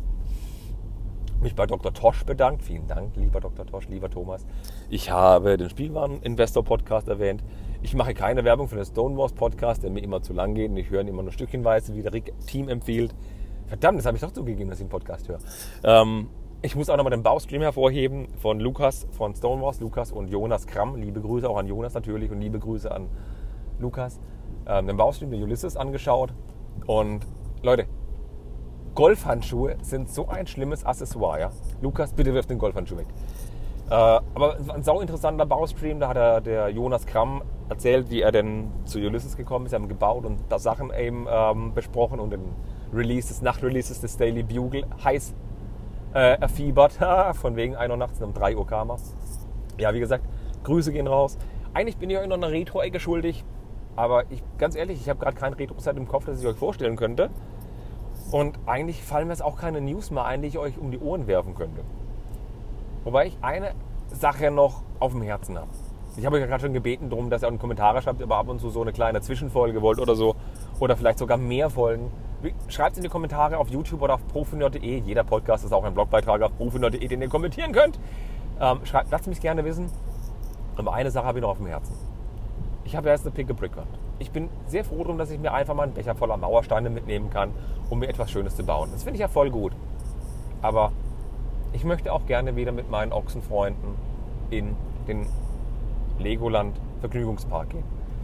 mich 1.45 1.55
bei 1.55 1.67
Dr. 1.67 1.93
Tosch 1.93 2.25
bedankt. 2.25 2.63
Vielen 2.63 2.87
Dank, 2.87 3.15
lieber 3.15 3.39
Dr. 3.39 3.65
Tosch, 3.65 3.87
lieber 3.87 4.09
Thomas. 4.09 4.45
Ich 4.89 5.11
habe 5.11 5.57
den 5.57 5.69
Spielwaren-Investor-Podcast 5.69 7.07
erwähnt. 7.07 7.43
Ich 7.83 7.93
mache 7.93 8.15
keine 8.15 8.43
Werbung 8.43 8.67
für 8.67 8.75
den 8.75 8.85
Stonewalls 8.85 9.33
Podcast, 9.33 9.83
der 9.83 9.91
mir 9.91 10.01
immer 10.01 10.21
zu 10.23 10.33
lang 10.33 10.55
geht 10.55 10.71
und 10.71 10.77
ich 10.77 10.89
höre 10.89 11.01
ihn 11.01 11.07
immer 11.07 11.21
nur 11.21 11.31
stückchenweise, 11.31 11.95
wie 11.95 12.01
der 12.01 12.13
Rick 12.13 12.33
Team 12.47 12.67
empfiehlt. 12.67 13.13
Verdammt, 13.67 13.99
das 13.99 14.07
habe 14.07 14.17
ich 14.17 14.21
doch 14.21 14.31
zugegeben, 14.31 14.69
dass 14.69 14.79
ich 14.79 14.83
einen 14.83 14.89
Podcast 14.89 15.29
höre. 15.29 15.37
Ähm, 15.83 16.29
ich 16.63 16.75
muss 16.75 16.89
auch 16.89 16.97
nochmal 16.97 17.11
den 17.11 17.21
Baustream 17.21 17.61
hervorheben 17.61 18.27
von 18.39 18.59
Lukas 18.59 19.07
von 19.11 19.35
Stonewalls, 19.35 19.79
Lukas 19.79 20.11
und 20.11 20.29
Jonas 20.29 20.65
Kramm. 20.65 20.95
Liebe 20.95 21.21
Grüße 21.21 21.47
auch 21.47 21.57
an 21.57 21.67
Jonas 21.67 21.93
natürlich 21.93 22.31
und 22.31 22.41
liebe 22.41 22.57
Grüße 22.57 22.91
an 22.91 23.07
Lukas. 23.77 24.19
Ähm, 24.65 24.87
den 24.87 24.97
Baustream 24.97 25.29
der 25.29 25.39
Ulysses 25.41 25.77
angeschaut. 25.77 26.33
Und 26.87 27.23
Leute, 27.61 27.85
Golfhandschuhe 28.95 29.75
sind 29.81 30.09
so 30.09 30.29
ein 30.29 30.47
schlimmes 30.47 30.85
Accessoire. 30.85 31.39
Ja? 31.39 31.49
Lukas, 31.81 32.13
bitte 32.13 32.33
wirf 32.33 32.47
den 32.47 32.57
Golfhandschuh 32.57 32.97
weg. 32.97 33.07
Äh, 33.89 33.93
aber 33.93 34.57
ein 34.73 34.83
sau 34.83 35.01
interessanter 35.01 35.45
Baustream. 35.45 35.99
Da 35.99 36.07
hat 36.07 36.17
er, 36.17 36.41
der 36.41 36.69
Jonas 36.69 37.05
Kramm 37.05 37.43
erzählt, 37.69 38.09
wie 38.09 38.21
er 38.21 38.31
denn 38.31 38.71
zu 38.85 38.99
Ulysses 38.99 39.35
gekommen 39.35 39.65
ist. 39.65 39.71
Sie 39.71 39.75
haben 39.75 39.89
gebaut 39.89 40.25
und 40.25 40.39
da 40.49 40.59
Sachen 40.59 40.93
eben 40.93 41.27
ähm, 41.29 41.73
besprochen 41.73 42.21
und 42.21 42.31
den 42.31 42.55
Release 42.93 43.27
des 43.27 43.41
Nachtreleases 43.41 43.99
des 43.99 44.15
Daily 44.15 44.43
Bugle 44.43 44.85
heiß 45.03 45.35
äh, 46.13 46.39
erfiebert. 46.39 46.93
Von 47.33 47.57
wegen 47.57 47.75
1 47.75 47.91
Uhr 47.91 47.97
nachts 47.97 48.21
um 48.21 48.33
3 48.33 48.55
Uhr 48.55 48.65
kam 48.65 48.91
er. 48.91 48.97
Ja, 49.77 49.93
wie 49.93 49.99
gesagt, 49.99 50.23
Grüße 50.63 50.93
gehen 50.93 51.07
raus. 51.07 51.37
Eigentlich 51.73 51.97
bin 51.97 52.09
ich 52.09 52.17
euch 52.17 52.27
noch 52.27 52.37
eine 52.37 52.49
Retro-Ecke 52.49 53.01
schuldig. 53.01 53.43
Aber 53.97 54.23
ich, 54.31 54.41
ganz 54.57 54.75
ehrlich, 54.75 55.01
ich 55.01 55.09
habe 55.09 55.19
gerade 55.19 55.35
kein 55.35 55.53
Retro-Set 55.53 55.97
im 55.97 56.07
Kopf, 56.07 56.25
das 56.25 56.39
ich 56.39 56.47
euch 56.47 56.57
vorstellen 56.57 56.95
könnte. 56.95 57.29
Und 58.31 58.57
eigentlich 58.65 59.03
fallen 59.03 59.27
mir 59.27 59.33
jetzt 59.33 59.43
auch 59.43 59.57
keine 59.57 59.81
News 59.81 60.11
mehr 60.11 60.25
ein, 60.25 60.41
die 60.41 60.47
ich 60.47 60.57
euch 60.57 60.77
um 60.77 60.91
die 60.91 60.99
Ohren 60.99 61.27
werfen 61.27 61.55
könnte. 61.55 61.81
Wobei 63.03 63.27
ich 63.27 63.37
eine 63.41 63.73
Sache 64.07 64.51
noch 64.51 64.81
auf 64.99 65.11
dem 65.11 65.21
Herzen 65.21 65.57
habe. 65.57 65.69
Ich 66.17 66.25
habe 66.25 66.37
euch 66.37 66.41
ja 66.41 66.47
gerade 66.47 66.61
schon 66.61 66.73
gebeten 66.73 67.09
darum, 67.09 67.29
dass 67.29 67.43
ihr 67.43 67.47
auch 67.47 67.51
in 67.51 67.59
Kommentare 67.59 68.01
schreibt, 68.01 68.21
ob 68.21 68.29
ihr 68.29 68.35
ab 68.35 68.47
und 68.47 68.59
zu 68.59 68.69
so 68.69 68.81
eine 68.81 68.93
kleine 68.93 69.21
Zwischenfolge 69.21 69.81
wollt 69.81 69.99
oder 69.99 70.15
so. 70.15 70.35
Oder 70.79 70.95
vielleicht 70.95 71.19
sogar 71.19 71.37
mehr 71.37 71.69
Folgen. 71.69 72.09
Schreibt 72.67 72.93
es 72.93 72.97
in 72.97 73.03
die 73.03 73.09
Kommentare 73.09 73.57
auf 73.57 73.69
YouTube 73.69 74.01
oder 74.01 74.15
auf 74.15 74.27
profinerd.de. 74.27 74.99
Jeder 74.99 75.23
Podcast 75.23 75.65
ist 75.65 75.73
auch 75.73 75.83
ein 75.83 75.93
Blogbeitrag 75.93 76.41
auf 76.41 76.55
profinerd.de, 76.57 77.05
den 77.07 77.21
ihr 77.21 77.29
kommentieren 77.29 77.73
könnt. 77.73 77.99
Ähm, 78.59 78.79
schreibt, 78.85 79.11
lasst 79.11 79.27
mich 79.27 79.41
gerne 79.41 79.65
wissen. 79.65 79.91
Aber 80.77 80.93
eine 80.93 81.11
Sache 81.11 81.25
habe 81.25 81.39
ich 81.39 81.41
noch 81.41 81.49
auf 81.49 81.57
dem 81.57 81.67
Herzen. 81.67 81.93
Ich 82.85 82.95
habe 82.95 83.09
erst 83.09 83.25
eine 83.25 83.33
Pick 83.33 83.49
a 83.49 83.53
Brick 83.53 83.75
Wand. 83.75 83.87
Ich 84.19 84.31
bin 84.31 84.49
sehr 84.67 84.85
froh 84.85 84.99
darum, 84.99 85.17
dass 85.17 85.31
ich 85.31 85.39
mir 85.39 85.53
einfach 85.53 85.73
mal 85.73 85.83
einen 85.83 85.93
Becher 85.93 86.15
voller 86.15 86.37
Mauersteine 86.37 86.89
mitnehmen 86.89 87.29
kann, 87.29 87.51
um 87.89 87.99
mir 87.99 88.07
etwas 88.07 88.31
Schönes 88.31 88.55
zu 88.55 88.63
bauen. 88.63 88.89
Das 88.91 89.03
finde 89.03 89.15
ich 89.15 89.21
ja 89.21 89.27
voll 89.27 89.49
gut. 89.49 89.73
Aber 90.61 90.91
ich 91.73 91.83
möchte 91.83 92.11
auch 92.13 92.25
gerne 92.25 92.55
wieder 92.55 92.71
mit 92.71 92.89
meinen 92.89 93.11
Ochsenfreunden 93.11 93.95
in 94.49 94.75
den 95.07 95.27
Legoland 96.19 96.79
Vergnügungspark 97.01 97.69
gehen. 97.69 97.83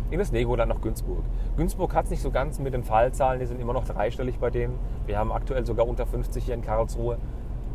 In 0.10 0.20
das 0.20 0.32
Legoland 0.32 0.70
nach 0.70 0.82
Günzburg. 0.82 1.24
Günzburg 1.56 1.94
hat 1.94 2.06
es 2.06 2.12
nicht 2.12 2.22
so 2.22 2.32
ganz 2.32 2.60
mit 2.60 2.74
den 2.74 2.84
Fallzahlen, 2.84 3.40
die 3.40 3.46
sind 3.46 3.62
immer 3.62 3.74
noch 3.74 3.86
dreistellig 3.86 4.40
bei 4.40 4.50
denen. 4.50 4.78
Wir 5.06 5.18
haben 5.18 5.32
aktuell 5.32 5.66
sogar 5.66 5.88
unter 5.88 6.06
50 6.06 6.44
hier 6.44 6.54
in 6.54 6.62
Karlsruhe. 6.62 7.18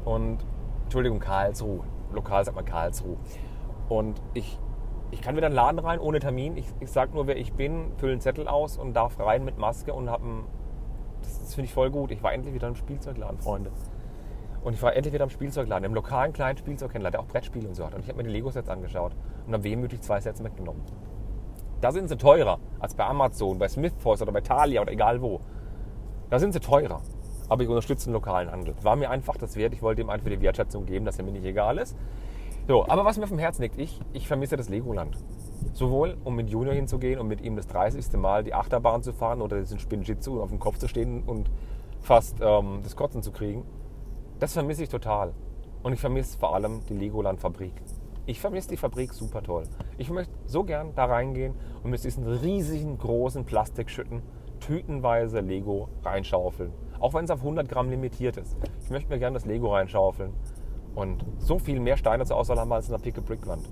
Und, 0.05 0.39
Entschuldigung, 0.85 1.19
Karlsruhe. 1.19 1.81
Lokal 2.13 2.45
sagt 2.45 2.57
man 2.57 2.65
Karlsruhe. 2.65 3.17
Und 3.89 4.21
ich 4.35 4.59
ich 5.11 5.21
kann 5.21 5.37
wieder 5.37 5.47
in 5.47 5.53
den 5.53 5.57
Laden 5.57 5.79
rein 5.79 6.01
ohne 6.01 6.19
Termin. 6.19 6.57
Ich, 6.57 6.67
ich 6.81 6.91
sage 6.91 7.15
nur, 7.15 7.27
wer 7.27 7.37
ich 7.37 7.53
bin, 7.53 7.93
fülle 7.97 8.13
einen 8.13 8.21
Zettel 8.21 8.49
aus 8.49 8.77
und 8.77 8.95
darf 8.95 9.19
rein 9.19 9.45
mit 9.45 9.59
Maske 9.59 9.93
und 9.93 10.11
habe 10.11 10.25
Das, 11.27 11.41
das 11.41 11.55
finde 11.55 11.67
ich 11.67 11.75
voll 11.75 11.91
gut. 11.91 12.11
Ich 12.13 12.23
war 12.23 12.33
endlich 12.33 12.55
wieder 12.55 12.69
im 12.69 12.77
Spielzeugladen, 12.77 13.39
Freunde. 13.39 13.71
Und 14.63 14.73
ich 14.73 14.83
war 14.83 14.95
endlich 14.95 15.13
wieder 15.13 15.25
im 15.25 15.31
Spielzeugladen, 15.31 15.85
im 15.85 15.95
lokalen 15.95 16.33
kleinen 16.33 16.57
Spielzeughändler, 16.57 17.11
der 17.11 17.21
auch 17.21 17.27
Brettspiele 17.27 17.69
und 17.69 17.75
so 17.75 17.85
hat. 17.87 17.95
Und 17.95 18.01
ich 18.01 18.09
habe 18.09 18.19
mir 18.19 18.25
die 18.25 18.31
Lego-Sets 18.31 18.69
angeschaut 18.69 19.13
und 19.47 19.53
habe 19.53 19.65
wehmütig 19.65 20.01
zwei 20.03 20.21
Sets 20.21 20.41
mitgenommen. 20.41 20.83
Da 21.81 21.93
sind 21.93 22.09
sie 22.09 22.17
teurer 22.17 22.59
als 22.81 22.95
bei 22.95 23.05
Amazon, 23.05 23.59
bei 23.59 23.69
Smith 23.69 23.93
Toys 24.03 24.23
oder 24.23 24.33
bei 24.33 24.41
Thalia 24.41 24.81
oder 24.83 24.93
egal 24.93 25.21
wo. 25.21 25.41
Da 26.31 26.39
sind 26.39 26.53
sie 26.53 26.61
teurer. 26.61 27.03
Aber 27.49 27.63
ich 27.63 27.69
unterstütze 27.69 28.07
den 28.07 28.15
lokalen 28.15 28.51
Handel. 28.51 28.75
War 28.83 28.97
mir 28.97 29.11
einfach 29.11 29.37
das 29.37 29.57
wert. 29.57 29.73
Ich 29.73 29.83
wollte 29.83 30.01
ihm 30.01 30.11
einfach 30.11 30.29
die 30.29 30.41
Wertschätzung 30.41 30.87
geben, 30.87 31.05
dass 31.05 31.19
er 31.19 31.25
mir 31.25 31.33
nicht 31.33 31.45
egal 31.45 31.79
ist. 31.79 31.97
So, 32.67 32.89
aber 32.89 33.05
was 33.05 33.19
mir 33.19 33.29
vom 33.29 33.39
Herzen 33.39 33.63
liegt, 33.63 33.79
ich, 33.79 34.01
ich 34.13 34.27
vermisse 34.27 34.57
das 34.57 34.69
Legoland. 34.69 35.17
Sowohl, 35.77 36.17
um 36.25 36.35
mit 36.35 36.49
Junior 36.49 36.73
hinzugehen 36.73 37.21
und 37.21 37.29
mit 37.29 37.43
ihm 37.43 37.55
das 37.55 37.67
30. 37.67 38.11
Mal 38.15 38.43
die 38.43 38.55
Achterbahn 38.55 39.03
zu 39.03 39.13
fahren 39.13 39.43
oder 39.43 39.59
diesen 39.59 39.79
Spinjitzu 39.79 40.33
und 40.33 40.41
auf 40.41 40.49
dem 40.49 40.59
Kopf 40.59 40.79
zu 40.79 40.89
stehen 40.89 41.23
und 41.25 41.51
fast 42.01 42.39
ähm, 42.41 42.81
das 42.83 42.97
Kotzen 42.97 43.23
zu 43.23 43.31
kriegen. 43.31 43.63
Das 44.39 44.55
vermisse 44.55 44.85
ich 44.85 44.89
total. 44.89 45.35
Und 45.83 45.93
ich 45.93 46.01
vermisse 46.01 46.39
vor 46.39 46.55
allem 46.55 46.81
die 46.89 46.95
Legoland-Fabrik. 46.95 47.75
Ich 48.25 48.41
vermisse 48.41 48.71
die 48.71 48.79
Fabrik 48.79 49.13
super 49.13 49.43
toll. 49.43 49.65
Ich 49.99 50.09
möchte 50.09 50.33
so 50.47 50.65
gern 50.65 50.95
da 50.95 51.05
reingehen 51.05 51.53
und 51.83 51.91
mit 51.91 52.03
diesen 52.03 52.27
riesigen, 52.27 52.97
großen 52.97 53.45
Plastikschütten 53.45 54.23
tütenweise 54.61 55.41
Lego 55.41 55.91
reinschaufeln. 56.03 56.73
Auch 57.01 57.13
wenn 57.13 57.27
es 57.27 57.31
auf 57.31 57.41
100 57.41 57.69
Gramm 57.69 57.91
limitiert 57.91 58.39
ist. 58.39 58.57
Ich 58.83 58.89
möchte 58.89 59.11
mir 59.11 59.19
gerne 59.19 59.35
das 59.35 59.45
Lego 59.45 59.75
reinschaufeln 59.75 60.33
und 60.95 61.23
so 61.37 61.59
viel 61.59 61.81
mehr 61.81 61.99
Steine 61.99 62.25
zur 62.25 62.39
Auswahl 62.39 62.59
haben 62.59 62.73
als 62.73 62.87
in 62.87 62.93
der 62.93 62.99
Pick 62.99 63.23
Brick 63.27 63.47
Wand. 63.47 63.69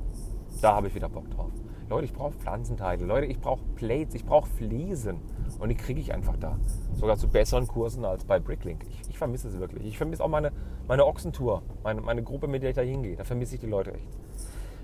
Da 0.60 0.74
habe 0.74 0.88
ich 0.88 0.94
wieder 0.94 1.08
Bock 1.08 1.30
drauf. 1.30 1.50
Leute, 1.88 2.06
ich 2.06 2.12
brauche 2.12 2.32
Pflanzenteile. 2.32 3.04
Leute, 3.04 3.26
ich 3.26 3.38
brauche 3.40 3.62
Plates, 3.76 4.14
ich 4.14 4.24
brauche 4.24 4.48
Fliesen. 4.48 5.18
Und 5.58 5.68
die 5.68 5.74
kriege 5.74 6.00
ich 6.00 6.12
einfach 6.12 6.36
da. 6.36 6.58
Sogar 6.94 7.16
zu 7.16 7.28
besseren 7.28 7.66
Kursen 7.66 8.04
als 8.04 8.24
bei 8.24 8.38
Bricklink. 8.38 8.84
Ich, 8.88 9.10
ich 9.10 9.18
vermisse 9.18 9.48
es 9.48 9.58
wirklich. 9.58 9.84
Ich 9.86 9.98
vermisse 9.98 10.24
auch 10.24 10.28
meine, 10.28 10.52
meine 10.88 11.06
Ochsentour, 11.06 11.62
meine, 11.82 12.00
meine 12.00 12.22
Gruppe, 12.22 12.48
mit 12.48 12.62
der 12.62 12.70
ich 12.70 12.76
da 12.76 12.82
hingehe. 12.82 13.16
Da 13.16 13.24
vermisse 13.24 13.54
ich 13.56 13.60
die 13.60 13.66
Leute 13.66 13.92
echt. 13.92 14.08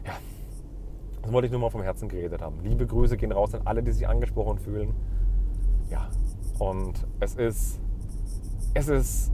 Ja, 0.06 0.12
das 1.22 1.32
wollte 1.32 1.46
ich 1.46 1.52
nur 1.52 1.60
mal 1.60 1.70
vom 1.70 1.82
Herzen 1.82 2.08
geredet 2.08 2.42
haben. 2.42 2.60
Liebe 2.62 2.86
Grüße 2.86 3.16
gehen 3.16 3.32
raus 3.32 3.54
an 3.54 3.62
alle, 3.64 3.82
die 3.82 3.92
sich 3.92 4.06
angesprochen 4.06 4.58
fühlen. 4.58 4.94
Ja, 5.90 6.08
und 6.58 7.06
es 7.18 7.34
ist, 7.34 7.80
es 8.74 8.88
ist 8.88 9.32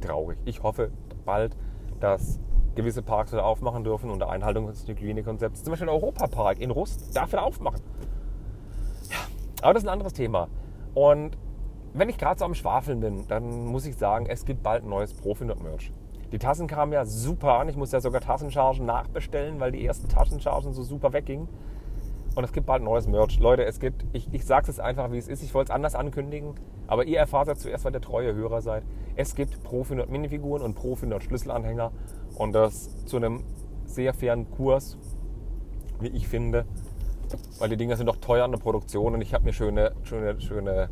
traurig. 0.00 0.38
Ich 0.44 0.62
hoffe 0.62 0.90
bald, 1.24 1.56
dass 2.00 2.38
gewisse 2.74 3.02
Parks 3.02 3.32
wieder 3.32 3.44
aufmachen 3.44 3.84
dürfen 3.84 4.10
unter 4.10 4.28
Einhaltung 4.28 4.66
des 4.66 4.86
Hygienekonzepts. 4.86 5.62
Zum 5.62 5.72
Beispiel 5.72 5.86
der 5.86 5.94
Europapark 5.94 6.60
in 6.60 6.70
Rust 6.70 7.16
darf 7.16 7.32
wieder 7.32 7.44
aufmachen. 7.44 7.80
Ja, 9.10 9.18
aber 9.62 9.74
das 9.74 9.82
ist 9.82 9.88
ein 9.88 9.92
anderes 9.92 10.12
Thema. 10.12 10.48
Und 10.94 11.36
wenn 11.92 12.08
ich 12.08 12.18
gerade 12.18 12.38
so 12.38 12.44
am 12.44 12.54
Schwafeln 12.54 13.00
bin, 13.00 13.26
dann 13.28 13.66
muss 13.66 13.86
ich 13.86 13.96
sagen, 13.96 14.26
es 14.26 14.44
gibt 14.44 14.62
bald 14.62 14.84
ein 14.84 14.88
neues 14.88 15.14
Profi-Merch. 15.14 15.92
Die 16.32 16.38
Tassen 16.38 16.66
kamen 16.66 16.92
ja 16.92 17.04
super 17.04 17.60
an. 17.60 17.68
Ich 17.68 17.76
muss 17.76 17.92
ja 17.92 18.00
sogar 18.00 18.20
Tassenchargen 18.20 18.84
nachbestellen, 18.84 19.60
weil 19.60 19.70
die 19.70 19.86
ersten 19.86 20.08
Taschenchargen 20.08 20.72
so 20.72 20.82
super 20.82 21.12
weggingen. 21.12 21.48
Und 22.34 22.42
es 22.42 22.52
gibt 22.52 22.66
bald 22.66 22.82
neues 22.82 23.06
Merch. 23.06 23.38
Leute, 23.38 23.64
es 23.64 23.78
gibt, 23.78 24.04
ich, 24.12 24.32
ich 24.32 24.44
sage 24.44 24.68
es 24.68 24.80
einfach, 24.80 25.12
wie 25.12 25.18
es 25.18 25.28
ist. 25.28 25.42
Ich 25.42 25.54
wollte 25.54 25.70
es 25.70 25.74
anders 25.74 25.94
ankündigen, 25.94 26.54
aber 26.88 27.04
ihr 27.04 27.18
erfahrt 27.18 27.48
es 27.48 27.60
zuerst, 27.60 27.84
weil 27.84 27.94
ihr 27.94 28.00
treue 28.00 28.34
Hörer 28.34 28.60
seid. 28.60 28.82
Es 29.14 29.36
gibt 29.36 29.62
Pro 29.62 29.84
400 29.84 30.10
Minifiguren 30.10 30.62
und 30.62 30.74
Pro 30.74 30.96
400 30.96 31.22
Schlüsselanhänger 31.22 31.92
und 32.36 32.52
das 32.52 33.04
zu 33.06 33.16
einem 33.16 33.44
sehr 33.84 34.12
fairen 34.14 34.50
Kurs, 34.50 34.98
wie 36.00 36.08
ich 36.08 36.26
finde, 36.26 36.64
weil 37.60 37.68
die 37.68 37.76
Dinger 37.76 37.96
sind 37.96 38.06
doch 38.06 38.16
teuer 38.16 38.44
an 38.44 38.50
der 38.50 38.58
Produktion 38.58 39.14
und 39.14 39.20
ich 39.20 39.32
habe 39.32 39.44
mir 39.44 39.52
schöne, 39.52 39.92
schöne, 40.02 40.40
schöne 40.40 40.90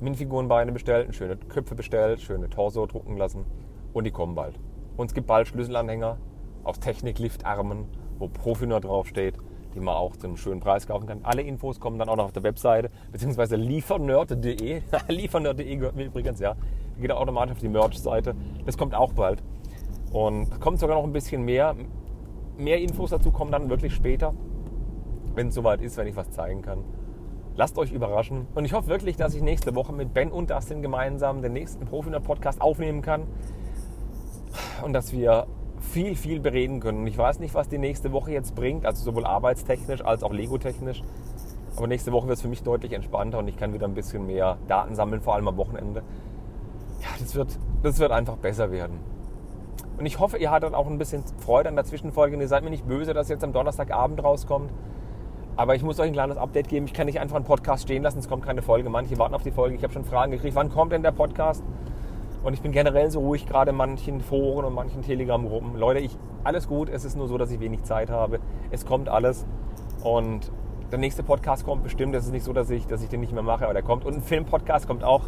Minifigurenbeine 0.00 0.70
bestellt, 0.70 1.14
schöne 1.16 1.36
Köpfe 1.36 1.74
bestellt, 1.74 2.20
schöne 2.20 2.48
Torso 2.48 2.86
drucken 2.86 3.16
lassen 3.16 3.44
und 3.92 4.04
die 4.04 4.12
kommen 4.12 4.36
bald. 4.36 4.60
Und 4.96 5.06
es 5.06 5.14
gibt 5.14 5.26
bald 5.26 5.48
Schlüsselanhänger 5.48 6.18
aus 6.62 6.78
Technik-Liftarmen, 6.78 7.86
wo 8.18 8.28
Pro 8.28 8.54
400 8.54 8.84
draufsteht 8.84 9.34
die 9.74 9.80
man 9.80 9.94
auch 9.94 10.16
zu 10.16 10.26
einem 10.26 10.36
schönen 10.36 10.60
Preis 10.60 10.86
kaufen 10.86 11.06
kann. 11.06 11.20
Alle 11.22 11.42
Infos 11.42 11.80
kommen 11.80 11.98
dann 11.98 12.08
auch 12.08 12.16
noch 12.16 12.26
auf 12.26 12.32
der 12.32 12.42
Webseite, 12.42 12.90
beziehungsweise 13.12 13.56
liefernerd.de. 13.56 14.82
liefernerd.de 15.08 15.76
gehört 15.76 15.96
mir 15.96 16.04
übrigens, 16.04 16.40
ja. 16.40 16.54
Die 16.96 17.02
geht 17.02 17.10
automatisch 17.10 17.52
auf 17.52 17.58
die 17.58 17.68
Merch-Seite. 17.68 18.34
Das 18.66 18.78
kommt 18.78 18.94
auch 18.94 19.12
bald. 19.12 19.42
Und 20.12 20.60
kommt 20.60 20.78
sogar 20.78 20.96
noch 20.96 21.04
ein 21.04 21.12
bisschen 21.12 21.42
mehr. 21.42 21.74
Mehr 22.56 22.80
Infos 22.80 23.10
dazu 23.10 23.32
kommen 23.32 23.50
dann 23.50 23.68
wirklich 23.68 23.94
später, 23.94 24.32
wenn 25.34 25.48
es 25.48 25.54
soweit 25.54 25.80
ist, 25.80 25.96
wenn 25.96 26.06
ich 26.06 26.14
was 26.14 26.30
zeigen 26.30 26.62
kann. 26.62 26.84
Lasst 27.56 27.78
euch 27.78 27.92
überraschen. 27.92 28.46
Und 28.54 28.64
ich 28.64 28.72
hoffe 28.72 28.88
wirklich, 28.88 29.16
dass 29.16 29.34
ich 29.34 29.42
nächste 29.42 29.74
Woche 29.74 29.92
mit 29.92 30.14
Ben 30.14 30.30
und 30.30 30.50
Dustin 30.50 30.82
gemeinsam 30.82 31.42
den 31.42 31.52
nächsten 31.52 31.84
Profi-Podcast 31.84 32.60
aufnehmen 32.60 33.02
kann. 33.02 33.24
Und 34.84 34.92
dass 34.92 35.12
wir 35.12 35.46
viel, 35.92 36.16
viel 36.16 36.40
bereden 36.40 36.80
können. 36.80 37.00
Und 37.00 37.06
ich 37.06 37.18
weiß 37.18 37.38
nicht, 37.38 37.54
was 37.54 37.68
die 37.68 37.78
nächste 37.78 38.12
Woche 38.12 38.32
jetzt 38.32 38.54
bringt, 38.54 38.86
also 38.86 39.04
sowohl 39.04 39.24
arbeitstechnisch 39.24 40.04
als 40.04 40.22
auch 40.22 40.32
Lego-technisch. 40.32 41.02
Aber 41.76 41.86
nächste 41.86 42.12
Woche 42.12 42.28
wird 42.28 42.36
es 42.36 42.42
für 42.42 42.48
mich 42.48 42.62
deutlich 42.62 42.92
entspannter 42.92 43.38
und 43.38 43.48
ich 43.48 43.56
kann 43.56 43.72
wieder 43.72 43.86
ein 43.86 43.94
bisschen 43.94 44.26
mehr 44.26 44.58
Daten 44.68 44.94
sammeln, 44.94 45.20
vor 45.20 45.34
allem 45.34 45.48
am 45.48 45.56
Wochenende. 45.56 46.02
Ja, 47.00 47.08
das 47.18 47.34
wird, 47.34 47.58
das 47.82 47.98
wird 47.98 48.12
einfach 48.12 48.36
besser 48.36 48.70
werden. 48.70 48.98
Und 49.98 50.06
ich 50.06 50.18
hoffe, 50.18 50.38
ihr 50.38 50.50
hattet 50.50 50.74
auch 50.74 50.86
ein 50.86 50.98
bisschen 50.98 51.22
Freude 51.38 51.68
an 51.68 51.76
der 51.76 51.84
Zwischenfolge 51.84 52.36
und 52.36 52.42
ihr 52.42 52.48
seid 52.48 52.64
mir 52.64 52.70
nicht 52.70 52.86
böse, 52.86 53.14
dass 53.14 53.28
jetzt 53.28 53.44
am 53.44 53.52
Donnerstagabend 53.52 54.22
rauskommt. 54.22 54.72
Aber 55.56 55.76
ich 55.76 55.82
muss 55.82 56.00
euch 56.00 56.08
ein 56.08 56.12
kleines 56.12 56.36
Update 56.36 56.68
geben. 56.68 56.86
Ich 56.86 56.94
kann 56.94 57.06
nicht 57.06 57.20
einfach 57.20 57.36
einen 57.36 57.44
Podcast 57.44 57.84
stehen 57.84 58.02
lassen, 58.02 58.18
es 58.18 58.28
kommt 58.28 58.44
keine 58.44 58.62
Folge. 58.62 58.90
Manche 58.90 59.18
warten 59.18 59.34
auf 59.34 59.42
die 59.42 59.52
Folge. 59.52 59.76
Ich 59.76 59.82
habe 59.84 59.92
schon 59.92 60.04
Fragen 60.04 60.32
gekriegt, 60.32 60.56
wann 60.56 60.70
kommt 60.70 60.92
denn 60.92 61.02
der 61.02 61.12
Podcast? 61.12 61.62
Und 62.44 62.52
ich 62.52 62.60
bin 62.60 62.72
generell 62.72 63.10
so 63.10 63.20
ruhig, 63.20 63.46
gerade 63.46 63.70
in 63.70 63.76
manchen 63.76 64.20
Foren 64.20 64.66
und 64.66 64.74
manchen 64.74 65.00
Telegram-Gruppen. 65.00 65.76
Leute, 65.76 66.00
ich, 66.00 66.16
alles 66.44 66.68
gut, 66.68 66.90
es 66.90 67.06
ist 67.06 67.16
nur 67.16 67.26
so, 67.26 67.38
dass 67.38 67.50
ich 67.50 67.58
wenig 67.58 67.84
Zeit 67.84 68.10
habe. 68.10 68.38
Es 68.70 68.84
kommt 68.84 69.08
alles. 69.08 69.46
Und 70.02 70.52
der 70.92 70.98
nächste 70.98 71.22
Podcast 71.22 71.64
kommt 71.64 71.82
bestimmt. 71.82 72.14
Es 72.14 72.26
ist 72.26 72.32
nicht 72.32 72.44
so, 72.44 72.52
dass 72.52 72.68
ich, 72.68 72.86
dass 72.86 73.02
ich 73.02 73.08
den 73.08 73.20
nicht 73.20 73.32
mehr 73.32 73.42
mache, 73.42 73.64
aber 73.64 73.72
der 73.72 73.82
kommt. 73.82 74.04
Und 74.04 74.14
ein 74.14 74.20
Film-Podcast 74.20 74.86
kommt 74.86 75.02
auch. 75.04 75.22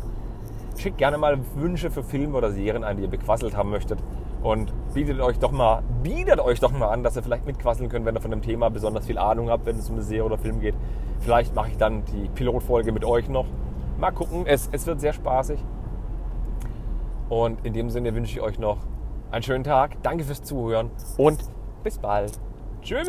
Schickt 0.77 0.99
gerne 0.99 1.17
mal 1.17 1.39
Wünsche 1.55 1.91
für 1.91 2.03
Filme 2.03 2.37
oder 2.37 2.51
Serien 2.51 2.85
ein, 2.85 2.99
die 2.99 3.05
ihr 3.05 3.09
bequasselt 3.09 3.57
haben 3.57 3.71
möchtet. 3.71 3.99
Und 4.43 4.75
bietet 4.93 5.19
euch 5.21 5.39
doch 5.39 5.53
mal, 5.53 5.83
bietet 6.03 6.39
euch 6.39 6.61
doch 6.61 6.71
mal 6.71 6.89
an, 6.89 7.03
dass 7.03 7.17
ihr 7.17 7.23
vielleicht 7.23 7.47
mitquasseln 7.47 7.89
könnt, 7.89 8.05
wenn 8.05 8.15
ihr 8.15 8.21
von 8.21 8.31
dem 8.31 8.43
Thema 8.43 8.69
besonders 8.69 9.07
viel 9.07 9.17
Ahnung 9.17 9.49
habt, 9.49 9.65
wenn 9.65 9.77
es 9.77 9.89
um 9.89 9.97
eine 9.97 10.05
Serie 10.05 10.25
oder 10.25 10.37
Film 10.37 10.61
geht. 10.61 10.75
Vielleicht 11.21 11.55
mache 11.55 11.71
ich 11.71 11.79
dann 11.79 12.05
die 12.05 12.29
Pilotfolge 12.29 12.93
mit 12.93 13.07
euch 13.07 13.31
noch. 13.31 13.47
Mal 13.99 14.11
gucken, 14.11 14.45
es, 14.47 14.69
es 14.71 14.87
wird 14.87 15.01
sehr 15.01 15.15
spaßig. 15.15 15.59
Und 17.29 17.65
in 17.65 17.73
dem 17.73 17.91
Sinne 17.91 18.15
wünsche 18.15 18.33
ich 18.33 18.41
euch 18.41 18.59
noch 18.59 18.79
einen 19.31 19.43
schönen 19.43 19.65
Tag, 19.65 20.03
danke 20.03 20.25
fürs 20.25 20.43
Zuhören 20.43 20.91
und 21.19 21.41
bis 21.83 21.99
bald. 21.99 22.33
Tschüss. 22.83 23.09